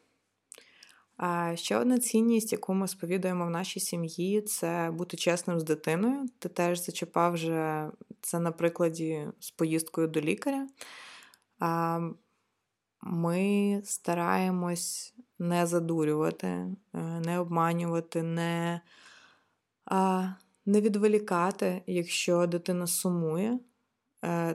[1.56, 6.26] Ще одна цінність, яку ми сповідуємо в нашій сім'ї, це бути чесним з дитиною.
[6.40, 7.90] Ти теж зачепав вже
[8.22, 10.68] це на прикладі з поїздкою до лікаря.
[13.02, 16.76] Ми стараємось не задурювати, е,
[17.26, 18.82] не обманювати, не
[20.68, 23.60] Не відволікати, якщо дитина сумує,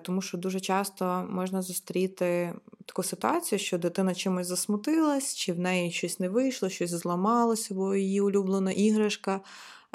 [0.03, 2.55] тому що дуже часто можна зустріти
[2.87, 7.95] таку ситуацію, що дитина чимось засмутилась, чи в неї щось не вийшло, щось зламалося, бо
[7.95, 9.41] її улюблена іграшка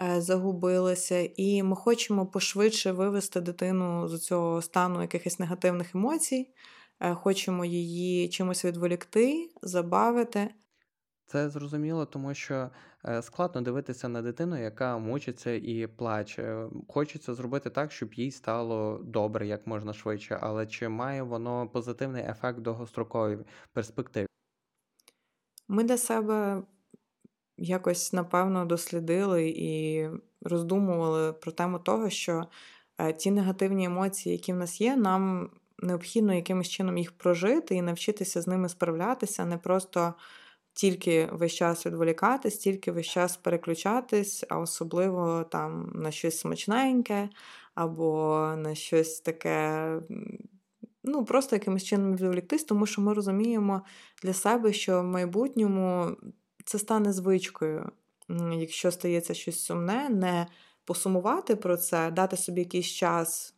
[0.01, 1.29] е, загубилася.
[1.35, 6.49] І ми хочемо пошвидше вивести дитину з цього стану якихось негативних емоцій,
[6.99, 10.49] е, хочемо її чимось відволікти, забавити.
[11.25, 12.69] Це зрозуміло, тому що
[13.05, 16.67] е, складно дивитися на дитину, яка мучиться і плаче.
[16.87, 22.23] Хочеться зробити так, щоб їй стало добре як можна швидше, але чи має воно позитивний
[22.23, 23.37] ефект довгостроковій
[23.73, 24.27] перспективі?
[25.67, 26.63] Ми для себе
[27.57, 30.07] якось напевно дослідили і
[30.41, 32.45] роздумували про тему того, що
[32.97, 37.81] е, ті негативні емоції, які в нас є, нам необхідно якимось чином їх прожити і
[37.81, 40.13] навчитися з ними справлятися, не просто
[40.75, 47.29] тільки весь час відволікатись, тільки весь час переключатись, а особливо там на щось смачненьке
[47.75, 49.87] або на щось таке.
[51.03, 53.81] Ну, просто якимось чином відволіктись, тому що ми розуміємо
[54.23, 56.17] для себе, що в майбутньому
[56.65, 57.91] це стане звичкою.
[58.51, 60.47] Якщо стається щось сумне, не
[60.85, 63.54] посумувати про це, дати собі якийсь час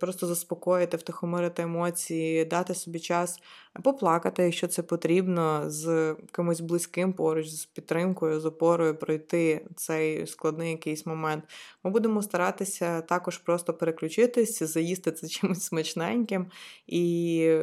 [0.00, 3.38] Просто заспокоїти, втихомирити емоції, дати собі час
[3.82, 10.70] поплакати, якщо це потрібно, з кимось близьким поруч, з підтримкою, з опорою пройти цей складний
[10.70, 11.44] якийсь момент.
[11.84, 16.46] Ми будемо старатися також просто переключитись, заїсти це чимось смачненьким.
[16.86, 17.58] І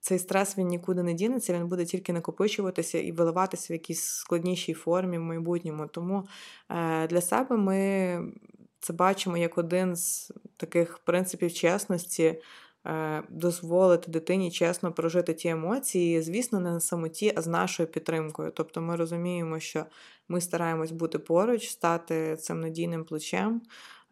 [0.00, 4.74] цей стрес він нікуди не дінеться, він буде тільки накопичуватися і виливатися в якійсь складнішій
[4.74, 5.86] формі в майбутньому.
[5.86, 6.26] Тому
[6.70, 7.76] е, для себе ми
[8.86, 12.42] це бачимо як один з таких принципів чесності.
[12.86, 18.50] Е, дозволити дитині чесно прожити ті емоції, звісно, не на самоті, а з нашою підтримкою.
[18.50, 19.84] Тобто ми розуміємо, що
[20.28, 23.62] ми стараємось бути поруч, стати цим надійним плечем,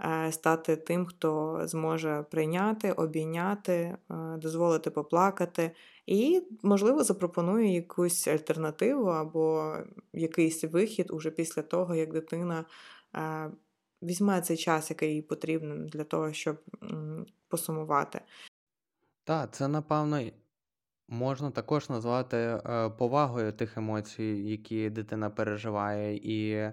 [0.01, 3.97] е, стати тим, хто зможе прийняти, обійняти, е,
[4.37, 5.71] дозволити поплакати,
[6.07, 9.77] і, можливо, запропонує якусь альтернативу або
[10.13, 12.65] якийсь вихід уже після того, як дитина
[14.05, 16.57] візьме цей час, який їй потрібен для того, щоб
[17.49, 18.21] посумувати.
[19.25, 20.21] Так, це напевно
[21.09, 26.73] можна також назвати е, повагою тих емоцій, які дитина переживає, і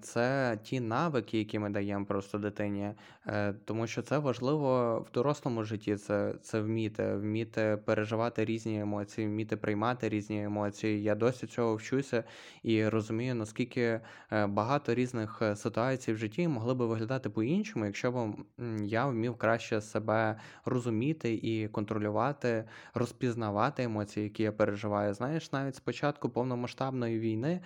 [0.00, 2.92] це ті навики, які ми даємо просто дитині,
[3.26, 5.96] е, тому що це важливо в дорослому житті.
[5.96, 11.02] Це це вміти, вміти переживати різні емоції, вміти приймати різні емоції.
[11.02, 12.24] Я досі цього вчуся
[12.62, 14.00] і розумію, наскільки
[14.32, 18.34] е, багато різних ситуацій в житті могли би виглядати по-іншому, якщо б
[18.82, 25.14] я вмів краще себе розуміти і контролювати, розпізнавати емоції, які я переживаю.
[25.14, 27.60] Знаєш, навіть спочатку повномасштабної війни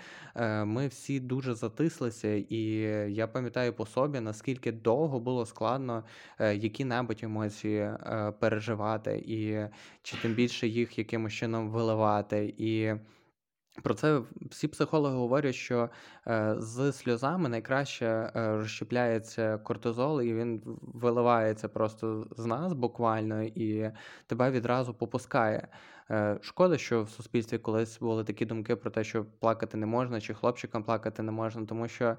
[0.65, 2.62] ми всі дуже затиснули стислися, і
[3.12, 6.05] я пам'ятаю по собі, наскільки довго було складно
[6.38, 9.59] е, які-небудь емоції е, переживати, і
[10.02, 12.55] чи тим більше їх якимось чином виливати.
[12.59, 12.92] І
[13.82, 15.90] про це всі психологи говорять, що
[16.26, 23.90] е, з сльозами найкраще е, розщепляється кортизол, і він виливається просто з нас буквально і
[24.26, 25.68] тебе відразу попускає.
[26.11, 30.20] Е, шкода, що в суспільстві колись були такі думки про те, що плакати не можна,
[30.20, 32.16] чи хлопчикам плакати не можна, тому що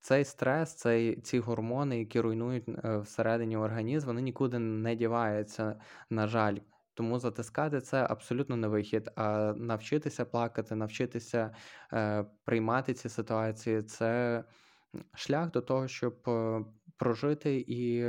[0.00, 2.64] цей стрес, цей, ці гормони, які руйнують
[3.02, 5.80] всередині організм, вони нікуди не діваються,
[6.10, 6.56] на жаль.
[6.94, 9.10] Тому затискати це абсолютно не вихід.
[9.16, 11.54] А навчитися плакати, навчитися
[11.92, 14.44] е, приймати ці ситуації це
[15.14, 16.64] шлях до того, щоб е,
[16.96, 18.04] прожити і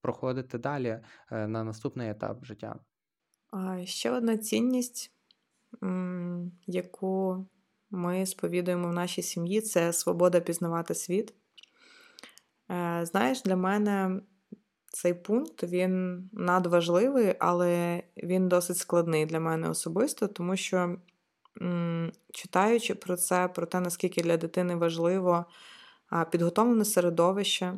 [0.00, 2.76] проходити далі е, на наступний етап життя.
[3.50, 5.12] А Ще одна цінність,
[6.66, 7.46] яку
[7.90, 11.34] ми сповідуємо в нашій сім'ї, це свобода пізнавати світ.
[12.70, 14.20] Е, знаєш, для мене
[14.92, 20.96] цей пункт він надважливий, але він досить складний для мене особисто, тому що,
[22.32, 25.44] читаючи про це, про те, наскільки для дитини важливо
[26.30, 27.74] підготовлене середовище.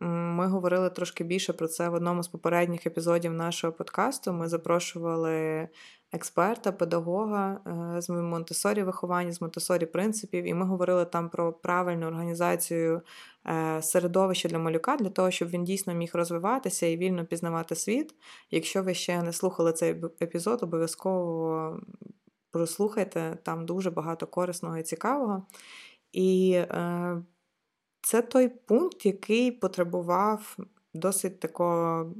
[0.00, 4.32] Ми говорили трошки більше про це в одному з попередніх епізодів нашого подкасту.
[4.32, 5.68] Ми запрошували
[6.16, 7.60] експерта, педагога
[7.96, 13.02] е, з Монтесорі виховання, з Монтесорі принципів, і ми говорили там про правильну організацію
[13.46, 18.14] е, середовища для малюка, для того, щоб він дійсно міг розвиватися і вільно пізнавати світ.
[18.50, 19.90] Якщо ви ще не слухали цей
[20.22, 21.80] епізод, обов'язково
[22.50, 25.46] прослухайте там дуже багато корисного і цікавого.
[26.12, 27.22] І е,
[28.02, 30.56] це той пункт, який потребував
[30.94, 32.14] досить такого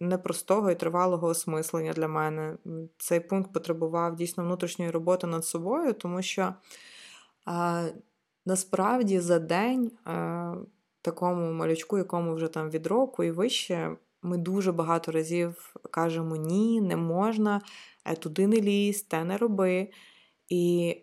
[0.00, 2.56] непростого і тривалого осмислення для мене.
[2.98, 6.54] Цей пункт потребував дійсно внутрішньої роботи над собою, тому що
[8.46, 10.54] насправді за день е,
[11.02, 16.80] такому малючку, якому вже там від року і вище, ми дуже багато разів кажемо ні,
[16.80, 17.60] не можна,
[18.04, 19.90] е, туди не лізь, те не роби.
[20.48, 20.96] І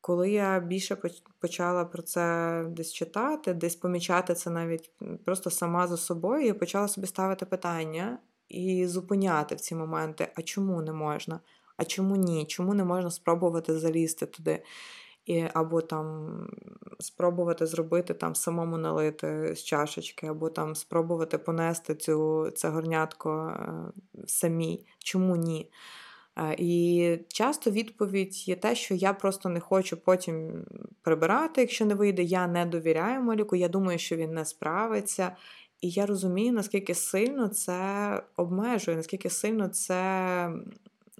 [0.00, 0.96] коли я більше
[1.40, 4.90] почала про це десь читати, десь помічати це навіть
[5.24, 8.18] просто сама за собою, я почала собі ставити питання
[8.48, 11.40] і зупиняти в ці моменти: а чому не можна?
[11.76, 12.46] А чому ні?
[12.46, 14.62] Чому не можна спробувати залізти туди?
[15.26, 16.30] І, Або там
[17.00, 23.92] спробувати зробити там самому налити з чашечки, або там спробувати понести цю це горнятко е,
[24.26, 24.86] самій.
[24.98, 25.70] Чому ні?
[26.58, 30.64] І часто відповідь є те, що я просто не хочу потім
[31.02, 35.36] прибирати, якщо не вийде, я не довіряю малюку, я думаю, що він не справиться.
[35.80, 40.50] І я розумію, наскільки сильно це обмежує, наскільки сильно це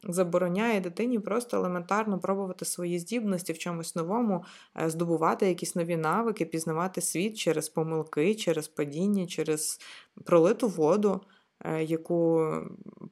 [0.04, 4.44] забороняє дитині просто елементарно пробувати свої здібності в чомусь новому,
[4.82, 9.80] е, здобувати якісь нові навики, пізнавати світ через помилки, через падіння, через
[10.24, 11.20] пролиту воду.
[11.64, 12.52] Е, яку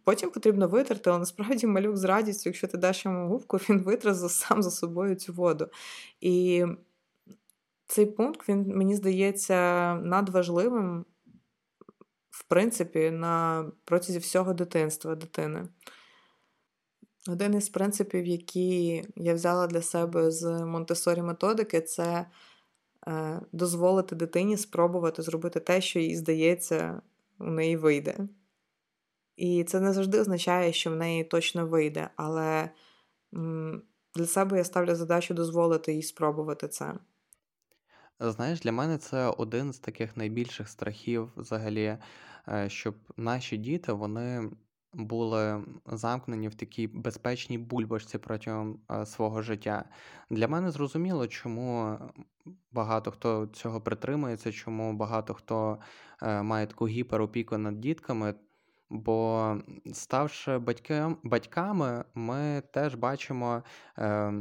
[0.05, 4.15] потім потрібно витерти, але насправді малюк з радістю, якщо ти даш йому губку, він витре
[4.15, 5.69] сам за собою цю воду.
[6.21, 6.65] І
[7.87, 9.55] цей пункт, він, мені здається,
[9.95, 11.05] надважливим,
[12.31, 15.69] в принципі, на протязі всього дитинства дитини.
[17.29, 22.27] Один із принципів, які я взяла для себе з Монтесорі методики, це
[23.09, 27.03] е, дозволити дитині спробувати зробити те, що їй здається,
[27.39, 28.29] у неї вийде.
[29.37, 32.71] І це не завжди означає, що в неї точно вийде, але
[34.15, 36.95] для себе я ставлю задачу дозволити їй спробувати це.
[38.21, 41.99] Знаєш, для мене це один з таких найбільших страхів взагалі,
[42.49, 44.51] е, щоб наші діти вони
[44.97, 49.85] були замкнені в такій безпечній бульбашці протягом е, свого життя.
[50.31, 51.99] Для мене зрозуміло, чому
[52.73, 55.79] багато хто цього притримується, чому багато хто
[56.23, 58.35] е, має таку гіперопіку над дітками.
[58.91, 59.57] Бо
[59.93, 63.63] ставши батькам, батьками, ми теж бачимо
[63.99, 64.33] е,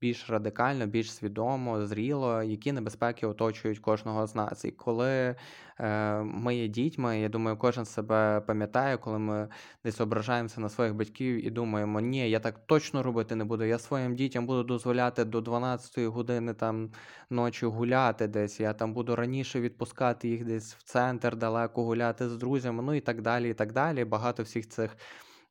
[0.00, 4.64] більш радикально, більш свідомо, зріло, які небезпеки оточують кожного з нас.
[4.64, 5.36] І коли
[5.78, 9.48] е, ми є дітьми, я думаю, кожен себе пам'ятає, коли ми
[9.84, 13.64] десь ображаємося на своїх батьків і думаємо, ні, я так точно робити не буду.
[13.64, 16.90] Я своїм дітям буду дозволяти до 12 години там
[17.30, 18.60] ночі гуляти десь.
[18.60, 23.00] Я там буду раніше відпускати їх десь в центр далеко гуляти з друзями, ну і
[23.00, 23.50] так далі.
[23.50, 24.04] і так далі.
[24.04, 24.96] Багато всіх цих.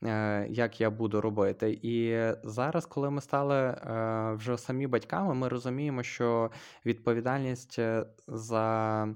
[0.06, 1.80] Е, як я буду робити.
[1.82, 6.52] І зараз, коли ми стали е, вже самі батьками, ми розуміємо, що
[6.86, 9.08] відповідальність е, за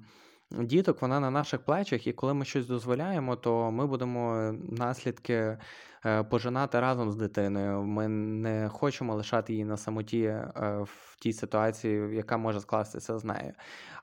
[0.59, 5.57] діток вона на наших плечах, і коли ми щось дозволяємо, то ми будемо наслідки
[6.05, 7.83] Е, пожинати разом з дитиною.
[7.83, 10.51] Ми не хочемо лишати її на самоті е,
[10.83, 13.53] в тій ситуації, яка може скластися з нею.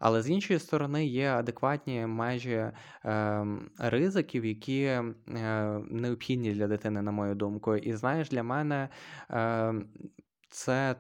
[0.01, 2.65] Але з іншої сторони є адекватні межі
[3.79, 5.15] ризиків, які е,
[5.91, 7.77] необхідні для дитини, на мою думку.
[7.77, 8.89] І знаєш, для мене.
[10.53, 10.97] Це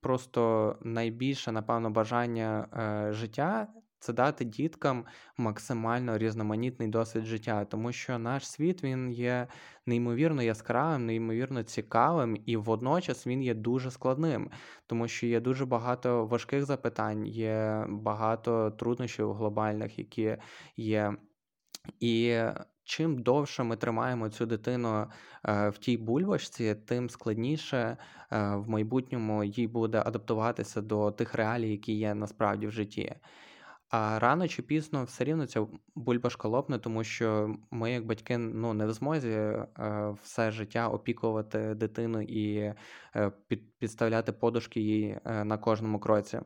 [0.00, 3.68] просто найбільше, напевно, бажання е, життя
[4.00, 5.04] це дати діткам
[5.36, 9.46] максимально різноманітний досвід життя, тому що наш світ він є
[9.86, 14.50] неймовірно яскравим, неймовірно цікавим, і водночас він є дуже складним,
[14.86, 20.36] тому що є дуже багато важких запитань, є багато труднощів глобальних, які
[20.76, 21.16] є.
[22.00, 22.38] І
[22.88, 25.06] чим довше ми тримаємо цю дитину
[25.44, 27.96] е, в тій бульбашці, тим складніше е,
[28.56, 33.14] в майбутньому їй буде адаптуватися до тих реалій, які є насправді в житті.
[33.90, 38.74] А рано чи пізно все рівно ця бульбашка лопне, тому що ми, як батьки, ну
[38.74, 39.66] не в змозі е,
[40.22, 42.74] все життя опікувати дитину і
[43.16, 46.40] е, під, підставляти подушки їй е, на кожному кроці.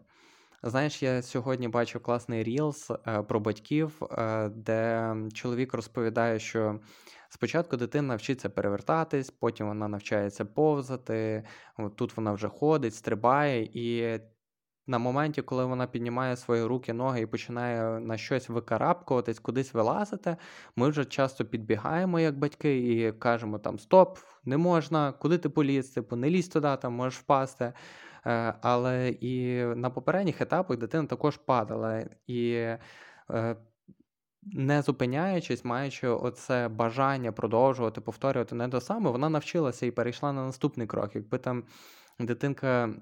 [0.63, 6.81] Знаєш, я сьогодні бачив класний рілс е, про батьків, е, де чоловік розповідає, що
[7.29, 11.45] спочатку дитина вчиться перевертатись, потім вона навчається повзати,
[11.97, 14.19] тут вона вже ходить, стрибає, і
[14.87, 20.37] на моменті, коли вона піднімає свої руки, ноги і починає на щось викарабкуватись, кудись вилазити,
[20.77, 25.89] ми вже часто підбігаємо як батьки і кажемо там стоп, не можна, куди ти поліз,
[25.89, 27.73] типу, не лізь туди, там можеш впасти.
[28.27, 32.05] Е, але і на попередніх етапах дитина також падала.
[32.27, 32.53] І
[33.31, 33.57] е,
[34.43, 40.47] не зупиняючись, маючи оце бажання продовжувати, повторювати не до саме, вона навчилася і перейшла на
[40.47, 41.15] наступний крок.
[41.15, 41.65] Якби там
[42.19, 42.95] дитинка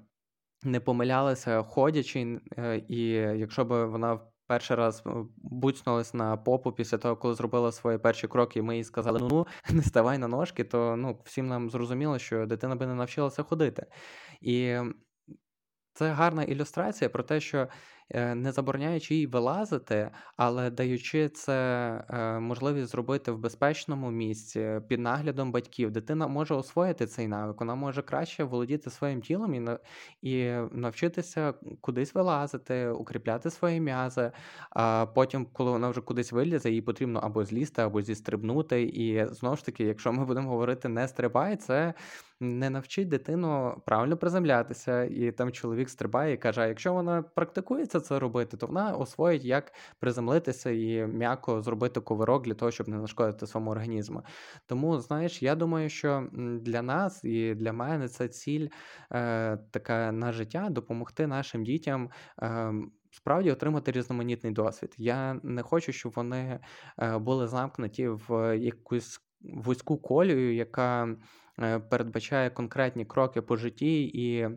[0.63, 6.97] не помилялася ходячи, е, і якщо б вона перший раз е, буцнулась на попу після
[6.97, 10.27] того, коли зробила свої перші кроки, і ми їй сказали, ну ну не ставай на
[10.27, 13.85] ножки, то ну всім нам зрозуміло, що дитина би не навчилася ходити.
[14.41, 14.77] І
[15.93, 17.67] це гарна ілюстрація про те, що
[18.13, 21.53] не забороняючи їй вилазити, але даючи це
[22.09, 27.75] е, можливість зробити в безпечному місці під наглядом батьків, дитина може освоїти цей навик, вона
[27.75, 29.61] може краще володіти своїм тілом і
[30.21, 34.31] і навчитися кудись вилазити, укріпляти свої м'язи.
[34.69, 38.83] А потім, коли вона вже кудись вилізе, їй потрібно або злізти, або зістрибнути.
[38.83, 41.93] І знову ж таки, якщо ми будемо говорити не стрибай, це
[42.39, 48.19] не навчить дитину правильно приземлятися, і там чоловік стрибає і каже: якщо вона практикується це
[48.19, 53.47] робити, то вона освоїть, як приземлитися і м'яко зробити ковирок для того, щоб не нашкодити
[53.47, 54.23] своєму організму.
[54.65, 56.27] Тому, знаєш, я думаю, що
[56.61, 58.67] для нас і для мене це ціль
[59.11, 62.09] е, така на життя допомогти нашим дітям.
[62.41, 62.73] Е,
[63.13, 64.95] Справді отримати різноманітний досвід.
[64.97, 66.59] Я не хочу, щоб вони
[66.99, 71.15] е, були замкнуті в якусь вузьку колію, яка
[71.59, 74.49] Е, передбачає конкретні кроки по житті і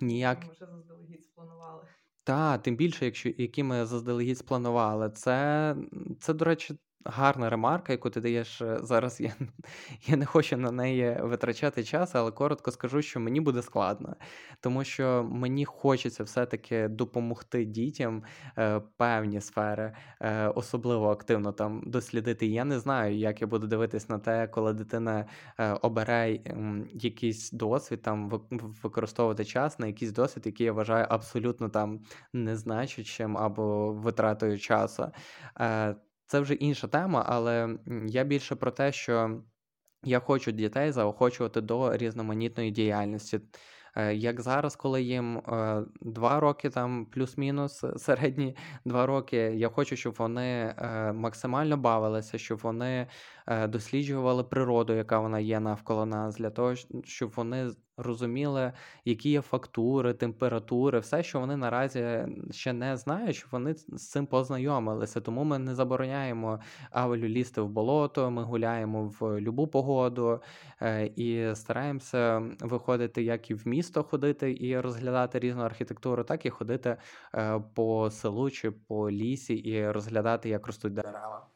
[0.00, 0.44] ніяк.
[0.46, 1.84] Ми вже заздалегідь спланували.
[2.24, 5.10] Так, тим більше, якщо які ми заздалегідь спланували.
[5.10, 5.76] Це,
[6.20, 9.20] це, до речі, гарна ремарка, яку ти даєш е, зараз.
[9.20, 9.32] Я
[10.06, 14.16] я не хочу на неї витрачати час, але коротко скажу, що мені буде складно,
[14.60, 18.22] тому що мені хочеться все-таки допомогти дітям
[18.58, 22.46] е, певні сфери, е, особливо активно там дослідити.
[22.46, 25.26] Я не знаю, як я буду дивитись на те, коли дитина
[25.58, 26.38] е, обере
[26.92, 28.28] якийсь досвід, там
[28.82, 32.00] використовувати час на якийсь досвід, який я вважаю абсолютно там
[32.32, 35.12] незначущим або витратою часу.
[36.32, 37.76] Е, це вже інша тема, але
[38.06, 39.42] я більше про те, що
[40.04, 43.40] я хочу дітей заохочувати до різноманітної діяльності.
[43.96, 49.96] Е, як зараз, коли їм е, два роки, там плюс-мінус середні два роки, я хочу,
[49.96, 53.06] щоб вони е, максимально бавилися, щоб вони
[53.68, 56.74] досліджували природу, яка вона є навколо нас, для того,
[57.04, 58.72] щоб вони розуміли,
[59.04, 64.26] які є фактури, температури, все, що вони наразі ще не знають, щоб вони з цим
[64.26, 65.20] познайомилися.
[65.20, 70.40] Тому ми не забороняємо авелю лізти в болото, ми гуляємо в любу погоду
[70.82, 76.50] е, і стараємося виходити як і в місто ходити і розглядати різну архітектуру, так і
[76.50, 76.96] ходити
[77.34, 81.51] е, по селу чи по лісі і розглядати, як ростуть дерева.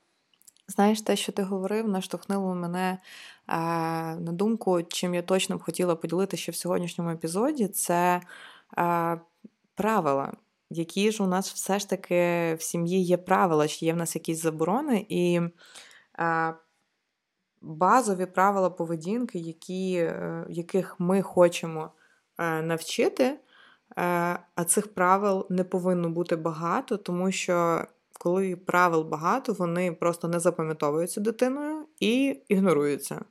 [0.68, 2.98] Знаєш, те, що ти говорив, наштовхнуло мене
[3.48, 3.56] е,
[4.16, 8.20] на думку, чим я точно б хотіла поділитися в сьогоднішньому епізоді, це
[8.78, 9.20] е,
[9.74, 10.32] правила.
[10.70, 14.14] Які ж у нас все ж таки в сім'ї є правила, чи є в нас
[14.14, 15.40] якісь заборони, і
[16.18, 16.54] е,
[17.62, 21.90] базові правила поведінки, які, е, яких ми хочемо
[22.38, 23.38] е, навчити, е,
[24.54, 27.84] а цих правил не повинно бути багато, тому що
[28.18, 33.24] коли правил багато, вони просто не запам'ятовуються дитиною і ігноруються.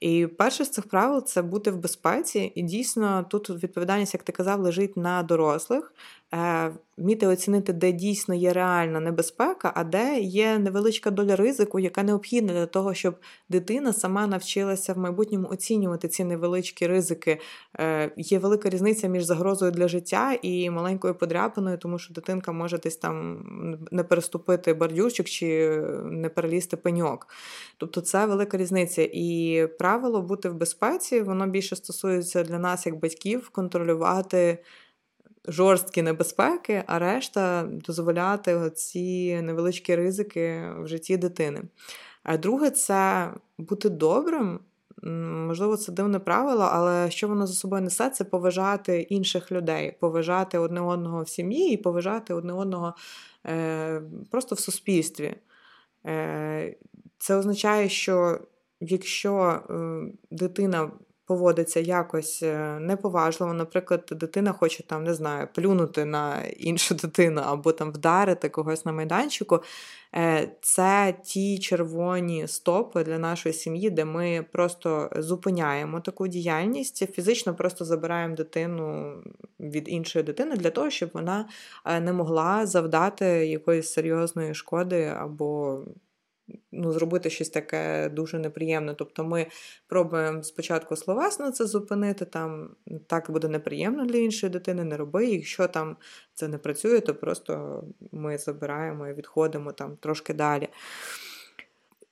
[0.00, 4.32] І перше з цих правил це бути в безпеці, і дійсно тут відповідальність, як ти
[4.32, 5.94] казав, лежить на дорослих.
[6.36, 12.02] Е, вміти оцінити, де дійсно є реальна небезпека, а де є невеличка доля ризику, яка
[12.02, 13.16] необхідна для того, щоб
[13.48, 17.40] дитина сама навчилася в майбутньому оцінювати ці невеличкі ризики.
[17.78, 22.78] Е, є велика різниця між загрозою для життя і маленькою подряпиною, тому що дитинка може
[22.78, 23.44] десь там
[23.90, 25.68] не переступити бордюрчик чи
[26.04, 27.26] не перелізти пеньок.
[27.76, 29.08] Тобто це велика різниця.
[29.12, 34.58] І правило бути в безпеці, воно більше стосується для нас, як батьків, контролювати
[35.48, 41.62] жорсткі небезпеки, а решта дозволяти ці невеличкі ризики в житті дитини.
[42.22, 44.60] А друге, це бути добрим.
[45.02, 50.58] Можливо, це дивне правило, але що воно за собою несе, це поважати інших людей, поважати
[50.58, 52.94] одне одного в сім'ї і поважати одне одного
[53.46, 55.34] е, просто в суспільстві.
[56.06, 56.76] Е,
[57.18, 58.40] Це означає, що
[58.80, 60.90] якщо е, дитина
[61.26, 63.52] поводиться якось е, неповажливо.
[63.52, 68.92] Наприклад, дитина хоче там, не знаю, плюнути на іншу дитину або там вдарити когось на
[68.92, 69.62] майданчику.
[70.14, 77.54] Е, це ті червоні стопи для нашої сім'ї, де ми просто зупиняємо таку діяльність, фізично
[77.54, 79.14] просто забираємо дитину
[79.60, 81.48] від іншої дитини для того, щоб вона
[81.84, 85.80] е, не могла завдати якоїсь серйозної шкоди або
[86.72, 88.94] ну, зробити щось таке дуже неприємне.
[88.94, 89.46] Тобто ми
[89.88, 92.70] пробуємо спочатку словесно це зупинити, там
[93.06, 95.26] так буде неприємно для іншої дитини, не роби.
[95.26, 95.96] Якщо там
[96.34, 100.68] це не працює, то просто ми забираємо і відходимо там трошки далі.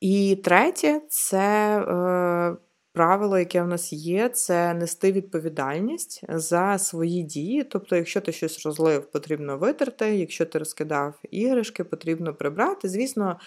[0.01, 1.79] І третє це.
[1.81, 2.57] Е,
[2.95, 7.65] Правило, яке в нас є, це нести відповідальність за свої дії.
[7.65, 12.89] Тобто, якщо ти щось розлив, потрібно витерти, якщо ти розкидав іграшки, потрібно прибрати.
[12.89, 13.39] Звісно,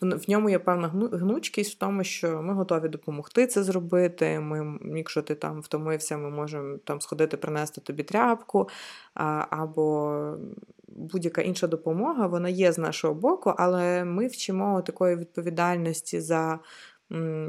[0.00, 4.40] в ньому є певна гнучкість в тому, що ми готові допомогти це зробити.
[4.40, 8.68] Ми, Якщо ти там втомився, ми можемо там сходити, принести тобі тряпку
[9.50, 10.36] або
[10.88, 16.58] будь-яка інша допомога, вона є з нашого боку, але ми вчимо такої відповідальності за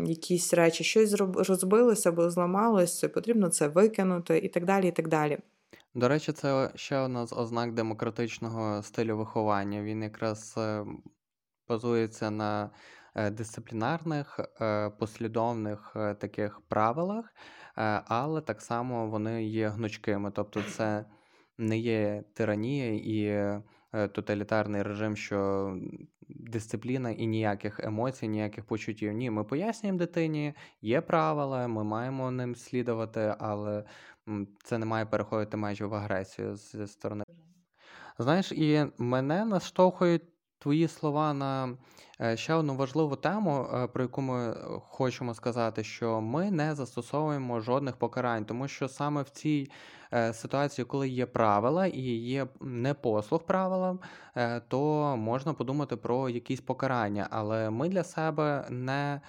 [0.05, 1.13] якісь речі, щось
[1.47, 4.87] розбилося або зламалося, потрібно це викинути і так далі.
[4.87, 5.37] і так далі.
[5.95, 9.81] До речі, це ще одна з ознак демократичного стилю виховання.
[9.81, 10.85] Він якраз е,
[11.73, 12.69] базується на
[13.15, 17.33] е, дисциплінарних, е, послідовних таких правилах,
[18.05, 20.31] але так само вони є гнучкими.
[20.31, 21.05] Тобто, це
[21.57, 23.61] не є тиранія і
[24.07, 25.71] тоталітарний режим, що
[26.29, 29.13] дисципліна і ніяких емоцій, ніяких почуттів.
[29.13, 33.83] Ні, ми пояснюємо дитині, є правила, ми маємо ним слідувати, але
[34.63, 37.23] це не має переходити майже в агресію зі сторони.
[38.17, 40.32] Знаєш, і мене наштовхують
[40.63, 41.69] твої слова на
[42.21, 47.59] е, ще одну важливу тему, е, про яку ми хочемо сказати, що ми не застосовуємо
[47.59, 49.71] жодних покарань, тому що саме в цій
[50.13, 53.99] е, ситуації, коли є правила і є непослух правилам,
[54.67, 54.79] то
[55.17, 59.21] можна подумати про якісь покарання, але ми для себе не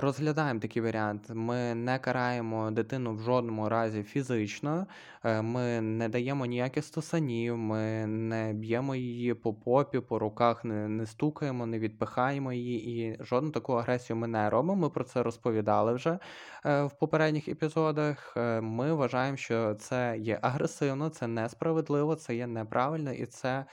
[0.00, 1.22] розглядаємо такий варіант.
[1.34, 4.86] Ми не караємо дитину в жодному разі фізично,
[5.24, 10.88] е, ми не даємо ніяких стосанів, ми не б'ємо її по попі, по руках, не,
[10.88, 14.76] не стукаємо, не відпихаємо її, і жодну таку агресію ми не робимо.
[14.76, 16.18] Ми про це розповідали вже
[16.66, 18.34] е, в попередніх епізодах.
[18.36, 23.64] Е, ми вважаємо, що це є агресивно, це несправедливо, це є неправильно і це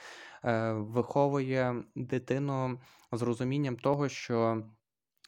[0.72, 2.78] виховує дитину
[3.12, 4.62] з розумінням того, що.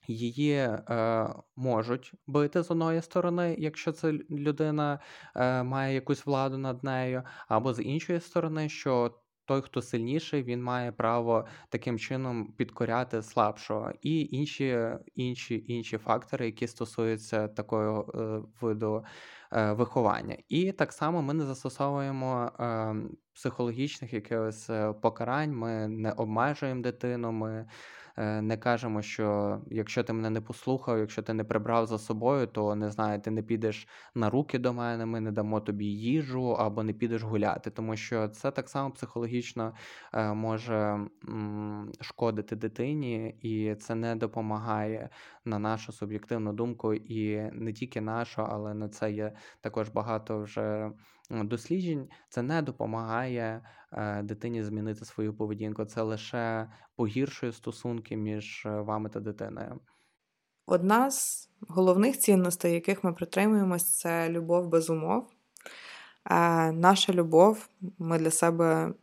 [0.07, 4.99] Її е, можуть бити з одної сторони, якщо це людина
[5.37, 10.63] е, має якусь владу над нею, або з іншої сторони, що той, хто сильніший, він
[10.63, 18.49] має право таким чином підкоряти слабшого, і інші інші, інші фактори, які стосуються такого е,
[18.61, 19.05] виду
[19.53, 20.37] е, виховання.
[20.49, 22.95] І так само ми не застосовуємо е,
[23.35, 27.33] психологічних якихось е, покарань, ми не обмежуємо дитину.
[27.33, 27.67] ми
[28.17, 32.75] не кажемо, що якщо ти мене не послухав, якщо ти не прибрав за собою, то
[32.75, 36.83] не знаю, ти не підеш на руки до мене, ми не дамо тобі їжу або
[36.83, 39.75] не підеш гуляти, тому що це так само психологічно
[40.15, 41.07] е, може
[42.01, 45.09] шкодити дитині, і це не допомагає
[45.45, 50.91] на нашу суб'єктивну думку, і не тільки нашу, але на це є також багато вже
[51.31, 52.09] досліджень.
[52.29, 53.63] Це не допомагає е,
[54.23, 55.85] дитині змінити свою поведінку.
[55.85, 59.81] Це лише погіршує стосунки між е, вами та дитиною.
[60.67, 65.31] Одна з головних цінностей, яких ми притримуємось, це любов без умов.
[66.31, 67.69] Е, наша любов,
[67.99, 68.95] ми для себе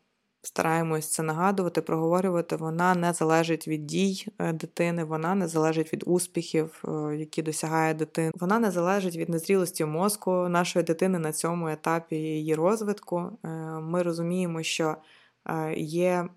[0.41, 6.03] стараємось це нагадувати, проговорювати, вона не залежить від дій е, дитини, вона не залежить від
[6.05, 8.31] успіхів, е, які досягає дитина.
[8.35, 13.17] Вона не залежить від незрілості мозку нашої дитини на цьому етапі її розвитку.
[13.43, 13.47] Е,
[13.79, 14.95] ми розуміємо, що
[15.77, 16.29] є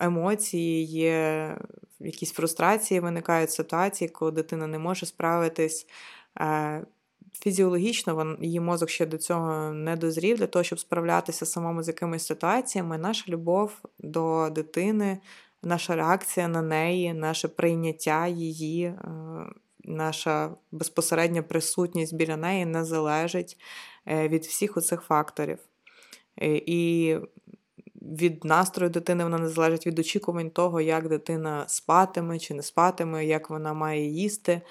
[0.00, 1.56] емоції, є
[2.00, 5.86] якісь фрустрації, виникають ситуації, коли дитина не може справитись
[7.40, 12.26] фізіологічно її мозок ще до цього не дозрів для того, щоб справлятися самому з якимись
[12.26, 12.98] ситуаціями.
[12.98, 15.18] Наша любов до дитини,
[15.62, 18.96] наша реакція на неї, наше прийняття її, е,
[19.84, 23.56] наша безпосередня присутність біля неї не залежить
[24.06, 25.58] е, від всіх оцих факторів.
[26.42, 27.16] Е, і
[28.02, 33.26] від настрою дитини вона не залежить від очікувань того, як дитина спатиме чи не спатиме,
[33.26, 34.62] як вона має їсти.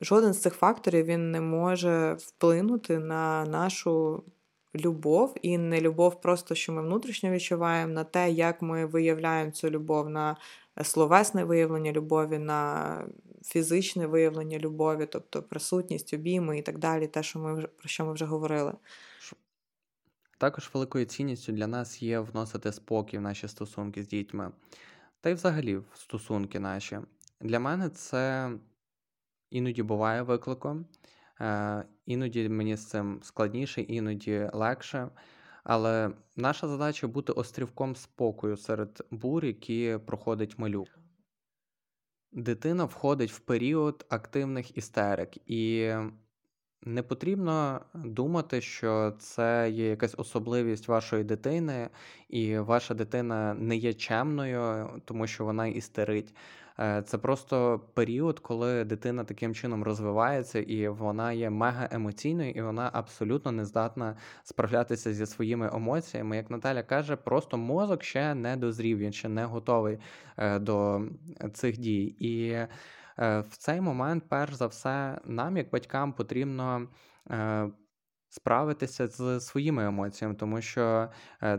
[0.00, 4.24] Жоден з цих факторів він не може вплинути на нашу
[4.74, 9.70] любов і не любов, просто що ми внутрішньо відчуваємо, на те, як ми виявляємо цю
[9.70, 10.36] любов, на
[10.84, 13.04] словесне виявлення любові, на
[13.44, 18.12] фізичне виявлення любові, тобто присутність, обійми і так далі, те, що ми про що ми
[18.12, 18.72] вже говорили.
[20.38, 24.50] Також великою цінністю для нас є вносити спокій в наші стосунки з дітьми,
[25.20, 26.98] та й взагалі в стосунки наші.
[27.40, 28.50] Для мене це
[29.50, 30.86] Іноді буває викликом,
[31.40, 35.08] е, іноді мені з цим складніше, іноді легше.
[35.64, 40.88] Але наша задача бути острівком спокою серед бур, які проходить малюк.
[42.32, 45.92] Дитина входить в період активних істерик, і
[46.82, 51.90] не потрібно думати, що це є якась особливість вашої дитини,
[52.28, 56.34] і ваша дитина не є чемною, тому що вона істерить.
[56.80, 62.62] Е, це просто період, коли дитина таким чином розвивається, і вона є мега емоційною, і
[62.62, 66.36] вона абсолютно не здатна справлятися зі своїми емоціями.
[66.36, 69.98] Як Наталя каже, просто мозок ще не дозрів, він ще не готовий
[70.36, 71.02] е, до
[71.52, 72.04] цих дій.
[72.04, 72.68] І е,
[73.40, 76.88] в цей момент, перш за все, нам, як батькам, потрібно.
[78.30, 81.08] Справитися з своїми емоціями, тому що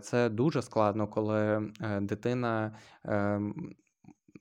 [0.01, 3.75] це дуже складно, коли дитина ем,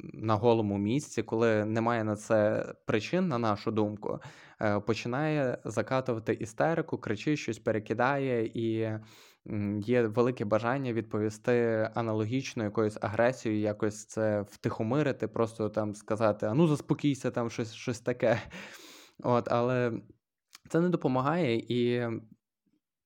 [0.01, 4.21] на голому місці, коли немає на це причин, на нашу думку,
[4.61, 8.99] е, починає закатувати істерику, кричить, щось перекидає, і
[9.81, 16.67] є велике бажання відповісти аналогічно якоюсь агресією, якось це втихомирити, просто там сказати: а ну
[16.67, 18.39] заспокійся, там щось щось таке.
[19.23, 19.93] От, Але
[20.69, 22.09] це не допомагає і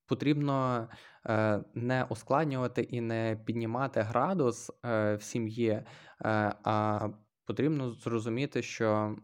[0.07, 0.89] потрібно
[1.27, 5.83] е, не ускладнювати і не піднімати градус е, в сім'ї,
[6.23, 7.09] а
[7.45, 9.17] потрібно зрозуміти, що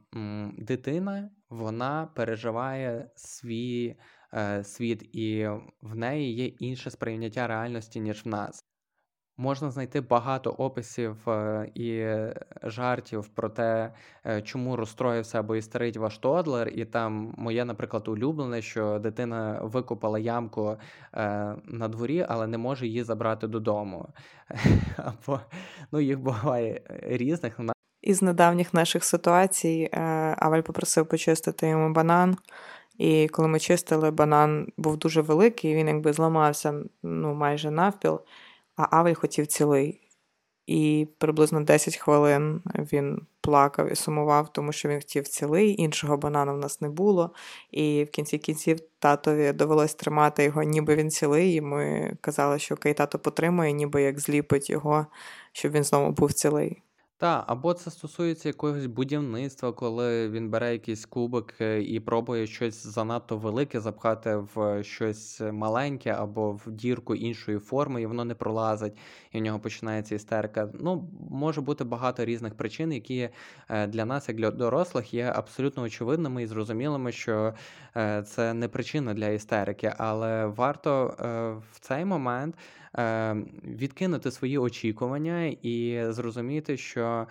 [0.59, 3.97] дитина вона переживає свій
[4.63, 5.49] світ, і
[5.83, 8.68] в неї є інше сприйняття реальності, ніж в нас.
[9.41, 12.07] Можна знайти багато описів е, і
[12.63, 13.93] жартів про те,
[14.27, 20.19] е, чому розстроївся або істерить ваш тодлер, і там моє, наприклад, улюблене, що дитина викопала
[20.19, 20.77] ямку
[21.15, 24.09] е, на дворі, але не може її забрати додому.
[24.97, 25.41] Або
[25.93, 27.61] ну, їх буває різних.
[28.03, 29.89] Із недавніх наших ситуацій
[30.37, 32.37] Авель попросив почистити йому банан.
[32.99, 38.21] І коли ми чистили, банан був дуже великий, він якби зламався ну, майже навпіл
[38.79, 40.01] а Авель хотів цілий.
[40.67, 42.63] І приблизно 10 хвилин
[42.93, 47.31] він плакав і сумував, тому що він хотів цілий, іншого банана в нас не було.
[47.71, 51.55] І в кінці кінців татові довелось тримати його, ніби він цілий.
[51.55, 55.07] І ми казали, що окей, тато потримує, ніби як зліпить його,
[55.53, 56.83] щоб він знову був цілий.
[57.21, 62.87] Так, або це стосується якогось будівництва, коли він бере якийсь кубик е, і пробує щось
[62.87, 68.97] занадто велике запхати в щось маленьке або в дірку іншої форми, і воно не пролазить,
[69.33, 70.69] і в нього починається істерика.
[70.81, 73.31] Ну, може бути багато різних причин, які
[73.69, 77.55] е, для нас, як для дорослих, є абсолютно очевидними і зрозумілими, що
[77.97, 81.15] е, це не причина для істерики, але варто
[81.73, 82.55] в цей момент.
[82.99, 87.27] Ем, відкинути свої очікування і зрозуміти, що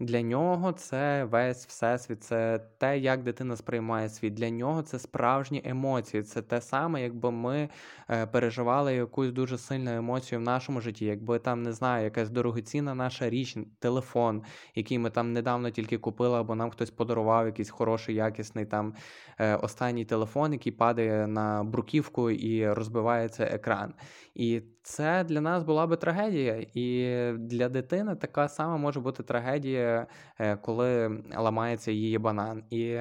[0.00, 4.34] для нього це весь всесвіт, це те, як дитина сприймає світ.
[4.34, 6.22] Для нього це справжні емоції.
[6.22, 7.68] Це те саме, якби ми
[8.10, 12.94] е, переживали якусь дуже сильну емоцію в нашому житті, якби там не знаю, якась дорогоцінна
[12.94, 14.42] наша річ, телефон,
[14.74, 18.94] який ми там недавно тільки купили, або нам хтось подарував, якийсь хороший, якісний там
[19.38, 23.94] е, останній телефон, який падає на бруківку і розбивається екран.
[24.34, 30.06] І це для нас була би трагедія, і для дитини така сама може бути трагедія,
[30.38, 32.64] е, коли ламається її банан.
[32.70, 32.98] І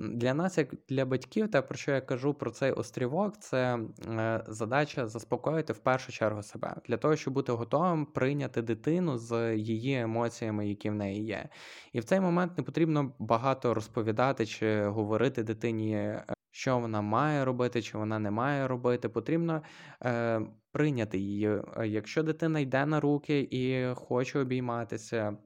[0.00, 4.44] для нас, як для батьків, те, про що я кажу про цей острівок, це е,
[4.48, 10.00] задача заспокоїти в першу чергу себе для того, щоб бути готовим прийняти дитину з її
[10.00, 11.48] емоціями, які в неї є.
[11.92, 15.94] І в цей момент не потрібно багато розповідати чи говорити дитині.
[15.94, 19.62] Е, що вона має робити, чи вона не має робити, потрібно
[20.04, 20.40] е,
[20.78, 21.50] прийняти її.
[21.84, 25.36] Якщо дитина йде на руки і хоче обійматися,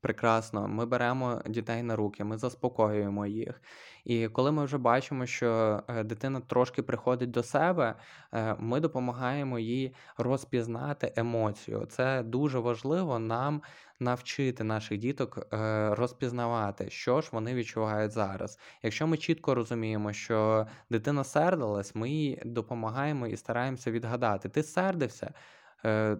[0.00, 3.62] прекрасно, ми беремо дітей на руки, ми заспокоюємо їх.
[4.04, 7.94] І коли ми вже бачимо, що е, дитина трошки приходить до себе,
[8.32, 11.86] е, ми допомагаємо їй розпізнати емоцію.
[11.86, 13.62] Це дуже важливо нам
[14.00, 18.58] навчити наших діток е, розпізнавати, що ж вони відчувають зараз.
[18.82, 24.48] Якщо ми чітко розуміємо, що дитина сердилась, ми їй допомагаємо і стараємося відгадати.
[24.48, 25.34] Ти сердився,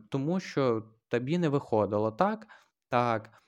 [0.09, 2.47] тому що тобі не виходило так,
[2.89, 3.41] так.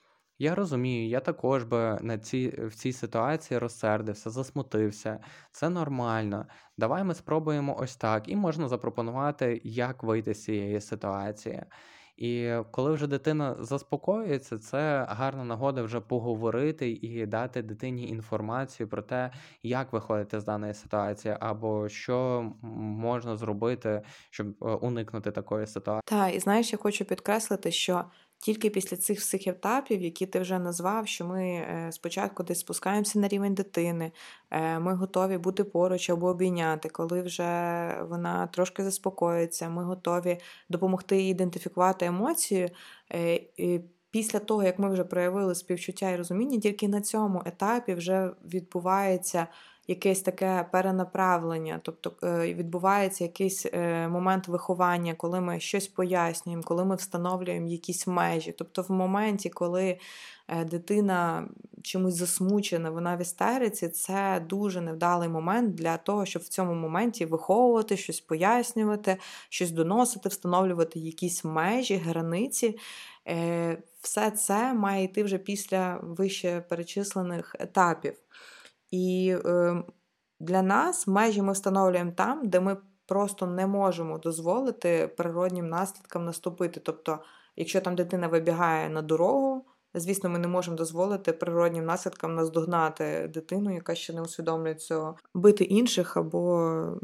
[0.43, 5.19] Я розумію, я також би на ці, в цій ситуації розсердився, засмутився.
[5.51, 6.45] Це нормально.
[6.77, 8.29] Давай ми спробуємо ось так.
[8.29, 11.63] І можна запропонувати, як вийти з цієї ситуації.
[12.17, 19.01] І коли вже дитина заспокоюється, це гарна нагода вже поговорити і дати дитині інформацію про
[19.01, 19.31] те,
[19.61, 26.19] як виходити з даної ситуації, або що можна зробити, щоб е, уникнути такої ситуації.
[26.19, 28.05] Так, і знаєш, я хочу підкреслити, що
[28.43, 33.19] тільки після цих всіх етапів, які ти вже назвав, що ми е, спочатку десь спускаємося
[33.19, 34.11] на рівень дитини,
[34.51, 37.43] е, ми готові бути поруч або обійняти, коли вже
[38.09, 40.37] вона трошки заспокоїться, ми готові
[40.69, 42.69] допомогти їй ідентифікувати емоції.
[43.13, 43.39] Е,
[44.11, 49.47] Після того, як ми вже проявили співчуття і розуміння, тільки на цьому етапі вже відбувається
[49.87, 56.85] якесь таке перенаправлення, тобто е, відбувається якийсь е, момент виховання, коли ми щось пояснюємо, коли
[56.85, 58.51] ми встановлюємо якісь межі.
[58.51, 59.97] Тобто, в моменті, коли
[60.47, 61.47] е, дитина
[61.83, 67.25] чомусь засмучена, вона в істериці, це дуже невдалий момент для того, щоб в цьому моменті
[67.25, 69.17] виховувати, щось пояснювати,
[69.49, 72.77] щось доносити, встановлювати якісь межі, границі.
[74.01, 78.13] Все це має йти вже після вище перечислених етапів.
[78.93, 79.83] І е,
[80.39, 86.79] для нас межі ми встановлюємо там, де ми просто не можемо дозволити природнім наслідкам наступити.
[86.79, 87.19] Тобто,
[87.55, 93.73] якщо там дитина вибігає на дорогу, звісно, ми не можемо дозволити природнім наслідкам наздогнати дитину,
[93.73, 96.97] яка ще не усвідомлює цього, бити інших або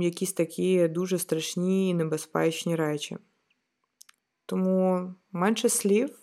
[0.00, 3.16] якісь такі дуже страшні і небезпечні речі.
[4.46, 6.18] Тому менше слів,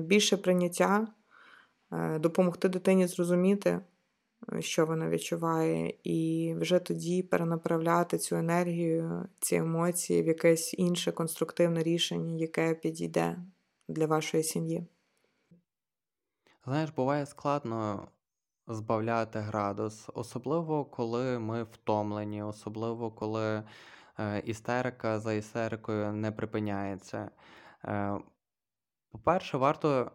[0.00, 1.06] більше прийняття,
[1.92, 3.80] е, допомогти дитині зрозуміти,
[4.60, 11.82] що вона відчуває, і вже тоді перенаправляти цю енергію, ці емоції в якесь інше конструктивне
[11.82, 13.36] рішення, яке підійде
[13.88, 14.86] для вашої сім'ї.
[16.64, 18.08] Знаєш, буває складно
[18.66, 23.62] збавляти градус, особливо коли ми втомлені, особливо коли
[24.18, 27.30] е, істерика за істерикою не припиняється.
[27.84, 28.18] Е,
[29.12, 30.12] по-перше, варто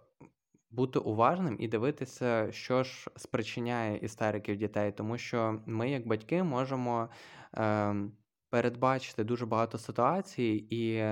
[0.70, 7.10] бути уважним і дивитися, що ж спричиняє істериків дітей, тому що ми, як батьки, можемо
[7.58, 7.96] е,
[8.50, 11.04] передбачити дуже багато ситуацій і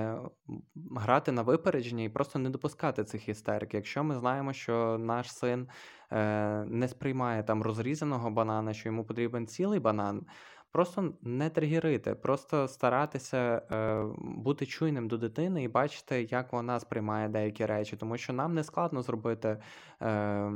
[0.96, 3.74] грати на випередження і просто не допускати цих істерик.
[3.74, 5.68] Якщо ми знаємо, що наш син
[6.12, 10.26] е, не сприймає там розрізаного банана, що йому потрібен цілий банан.
[10.72, 17.28] Просто не тригерити, просто старатися е, бути чуйним до дитини і бачити, як вона сприймає
[17.28, 19.58] деякі речі, тому що нам не складно зробити,
[20.02, 20.52] е,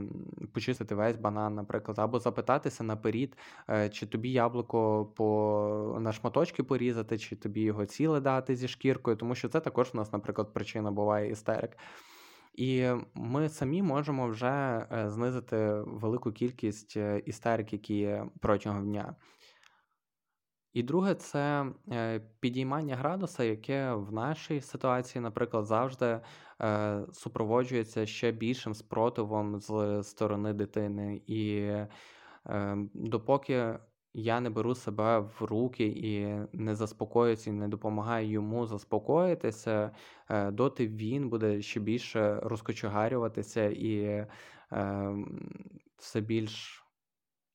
[0.54, 3.36] почистити весь банан, наприклад, або запитатися наперед,
[3.70, 9.16] е, чи тобі яблуко по на шматочки порізати, чи тобі його ціле дати зі шкіркою,
[9.16, 11.76] тому що це також у нас, наприклад, причина буває істерик.
[12.54, 15.56] І ми самі можемо вже е, знизити
[15.86, 19.14] велику кількість е, істерик, які є протягом дня.
[20.72, 26.20] І друге, це е, підіймання градуса, яке в нашій ситуації, наприклад, завжди
[26.60, 31.22] е, супроводжується ще більшим спротивом з сторони дитини.
[31.26, 31.88] І е,
[32.94, 33.78] допоки
[34.14, 39.90] я не беру себе в руки і не заспокоюся, і не допомагаю йому заспокоїтися,
[40.52, 44.26] доти він буде ще більше розкочегарюватися і
[45.96, 46.84] все більш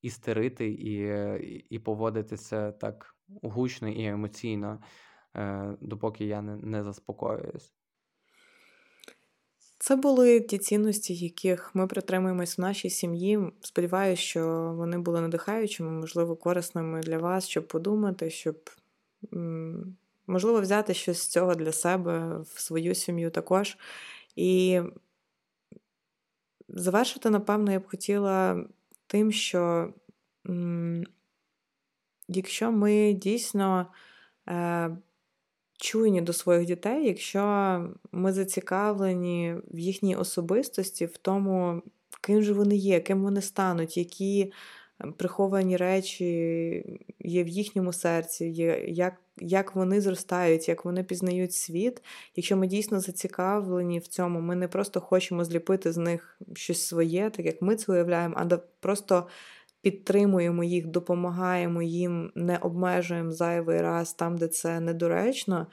[0.06, 4.80] істерити і і поводитися так гучно і емоційно,
[5.36, 7.74] е, допоки я не, не заспокоююсь.
[9.80, 13.40] Це були ті цінності, яких ми притримуємось в нашій сім'ї.
[13.62, 18.70] Сподіваюся, що вони були надихаючими, можливо, корисними для вас, щоб подумати, щоб,
[20.28, 23.78] можливо, взяти щось з цього для себе в свою сім'ю також.
[24.36, 24.82] І
[26.68, 28.66] завершити, напевно, я б хотіла
[29.08, 29.94] тим, що
[32.28, 33.88] якщо ми дійсно
[34.50, 34.98] е,
[35.78, 37.42] чуйні до своїх дітей, якщо
[38.12, 41.82] ми зацікавлені в їхній особистості, в тому,
[42.22, 44.54] ким же вони є, ким вони стануть, які
[45.18, 46.26] приховані речі
[47.20, 52.04] є в їхньому серці, є, як як вони зростають, як вони пізнають світ.
[52.36, 57.30] Якщо ми дійсно зацікавлені в цьому, ми не просто хочемо зліпити з них щось своє,
[57.30, 59.28] так як ми це уявляємо, а просто
[59.82, 65.68] підтримуємо їх, допомагаємо їм, не обмежуємо зайвий раз там, де це недоречно.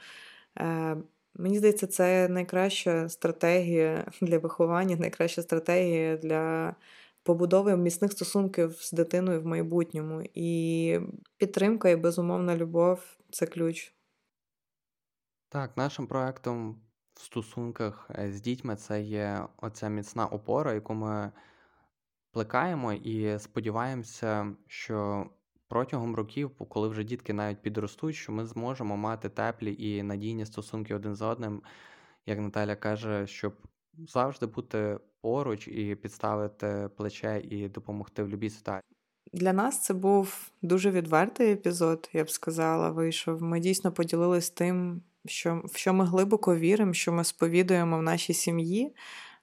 [0.59, 0.97] Е,
[1.35, 6.75] мені здається, це найкраща стратегія для виховання, найкраща стратегія для
[7.23, 10.23] побудови міцних стосунків з дитиною в майбутньому.
[10.33, 10.99] І
[11.37, 13.93] підтримка і безумовна любов це ключ.
[15.49, 16.81] Так, нашим проектом
[17.13, 21.31] в стосунках е, з дітьми це є оця міцна опора, яку ми
[22.31, 25.27] плекаємо і сподіваємося, що
[25.67, 30.95] протягом років, коли вже дітки навіть підростуть, що ми зможемо мати теплі і надійні стосунки
[30.95, 31.61] один з одним,
[32.25, 33.53] як Наталя каже, щоб
[34.07, 38.97] завжди бути поруч і підставити плече і допомогти в любій ситуації.
[39.33, 43.41] Для нас це був дуже відвертий епізод, я б сказала, вийшов.
[43.41, 48.33] Ми дійсно поділились тим, що, в що ми глибоко віримо, що ми сповідуємо в нашій
[48.33, 48.95] сім'ї.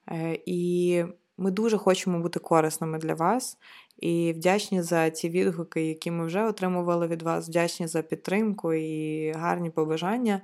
[0.08, 1.04] Е, і
[1.38, 3.58] ми дуже хочемо бути корисними для вас
[3.98, 9.30] і вдячні за ті відгуки, які ми вже отримували від вас, вдячні за підтримку і
[9.32, 10.40] гарні побажання.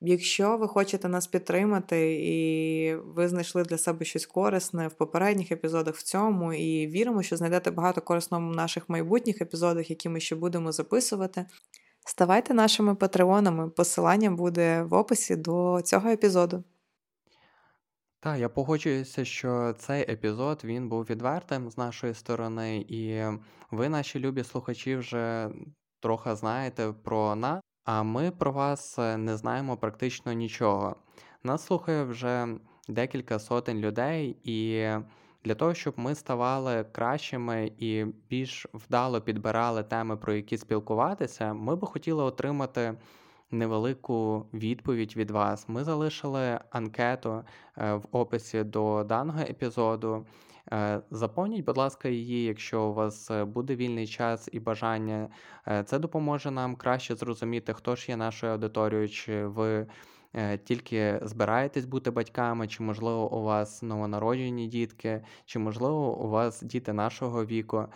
[0.00, 5.94] Якщо ви хочете нас підтримати, і ви знайшли для себе щось корисне в попередніх епізодах
[5.94, 10.36] в цьому, і віримо, що знайдете багато корисного в наших майбутніх епізодах, які ми ще
[10.36, 11.46] будемо записувати.
[12.06, 13.70] Ставайте нашими патреонами.
[13.70, 16.64] Посилання буде в описі до цього епізоду.
[18.20, 23.24] Так, я погоджуюся, що цей епізод він був відвертим з нашої сторони, і
[23.70, 25.50] ви, наші любі слухачі, вже
[26.00, 30.96] трохи знаєте про нас, а ми про вас е, не знаємо практично нічого.
[31.44, 32.48] Нас слухає вже
[32.88, 34.88] декілька сотень людей, і
[35.44, 41.76] для того, щоб ми ставали кращими і більш вдало підбирали теми, про які спілкуватися, ми
[41.76, 42.94] би хотіли отримати
[43.50, 45.68] невелику відповідь від вас.
[45.68, 47.42] Ми залишили анкету
[47.78, 50.26] е, в описі до даного епізоду.
[50.72, 55.28] Е, заповніть, будь ласка, її, якщо у вас е, буде вільний час і бажання.
[55.84, 59.86] Це допоможе нам краще зрозуміти, хто ж є нашою аудиторією, чи ви
[60.64, 66.92] тільки збираєтесь бути батьками, чи, можливо, у вас новонароджені дітки, чи, можливо, у вас діти
[66.92, 67.86] нашого віку.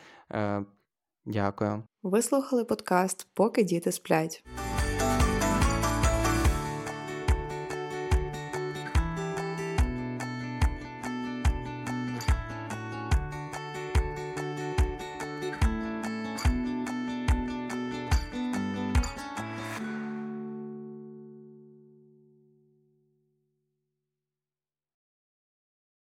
[1.27, 1.83] Дякую.
[2.03, 4.45] Ви слухали подкаст Поки діти сплять.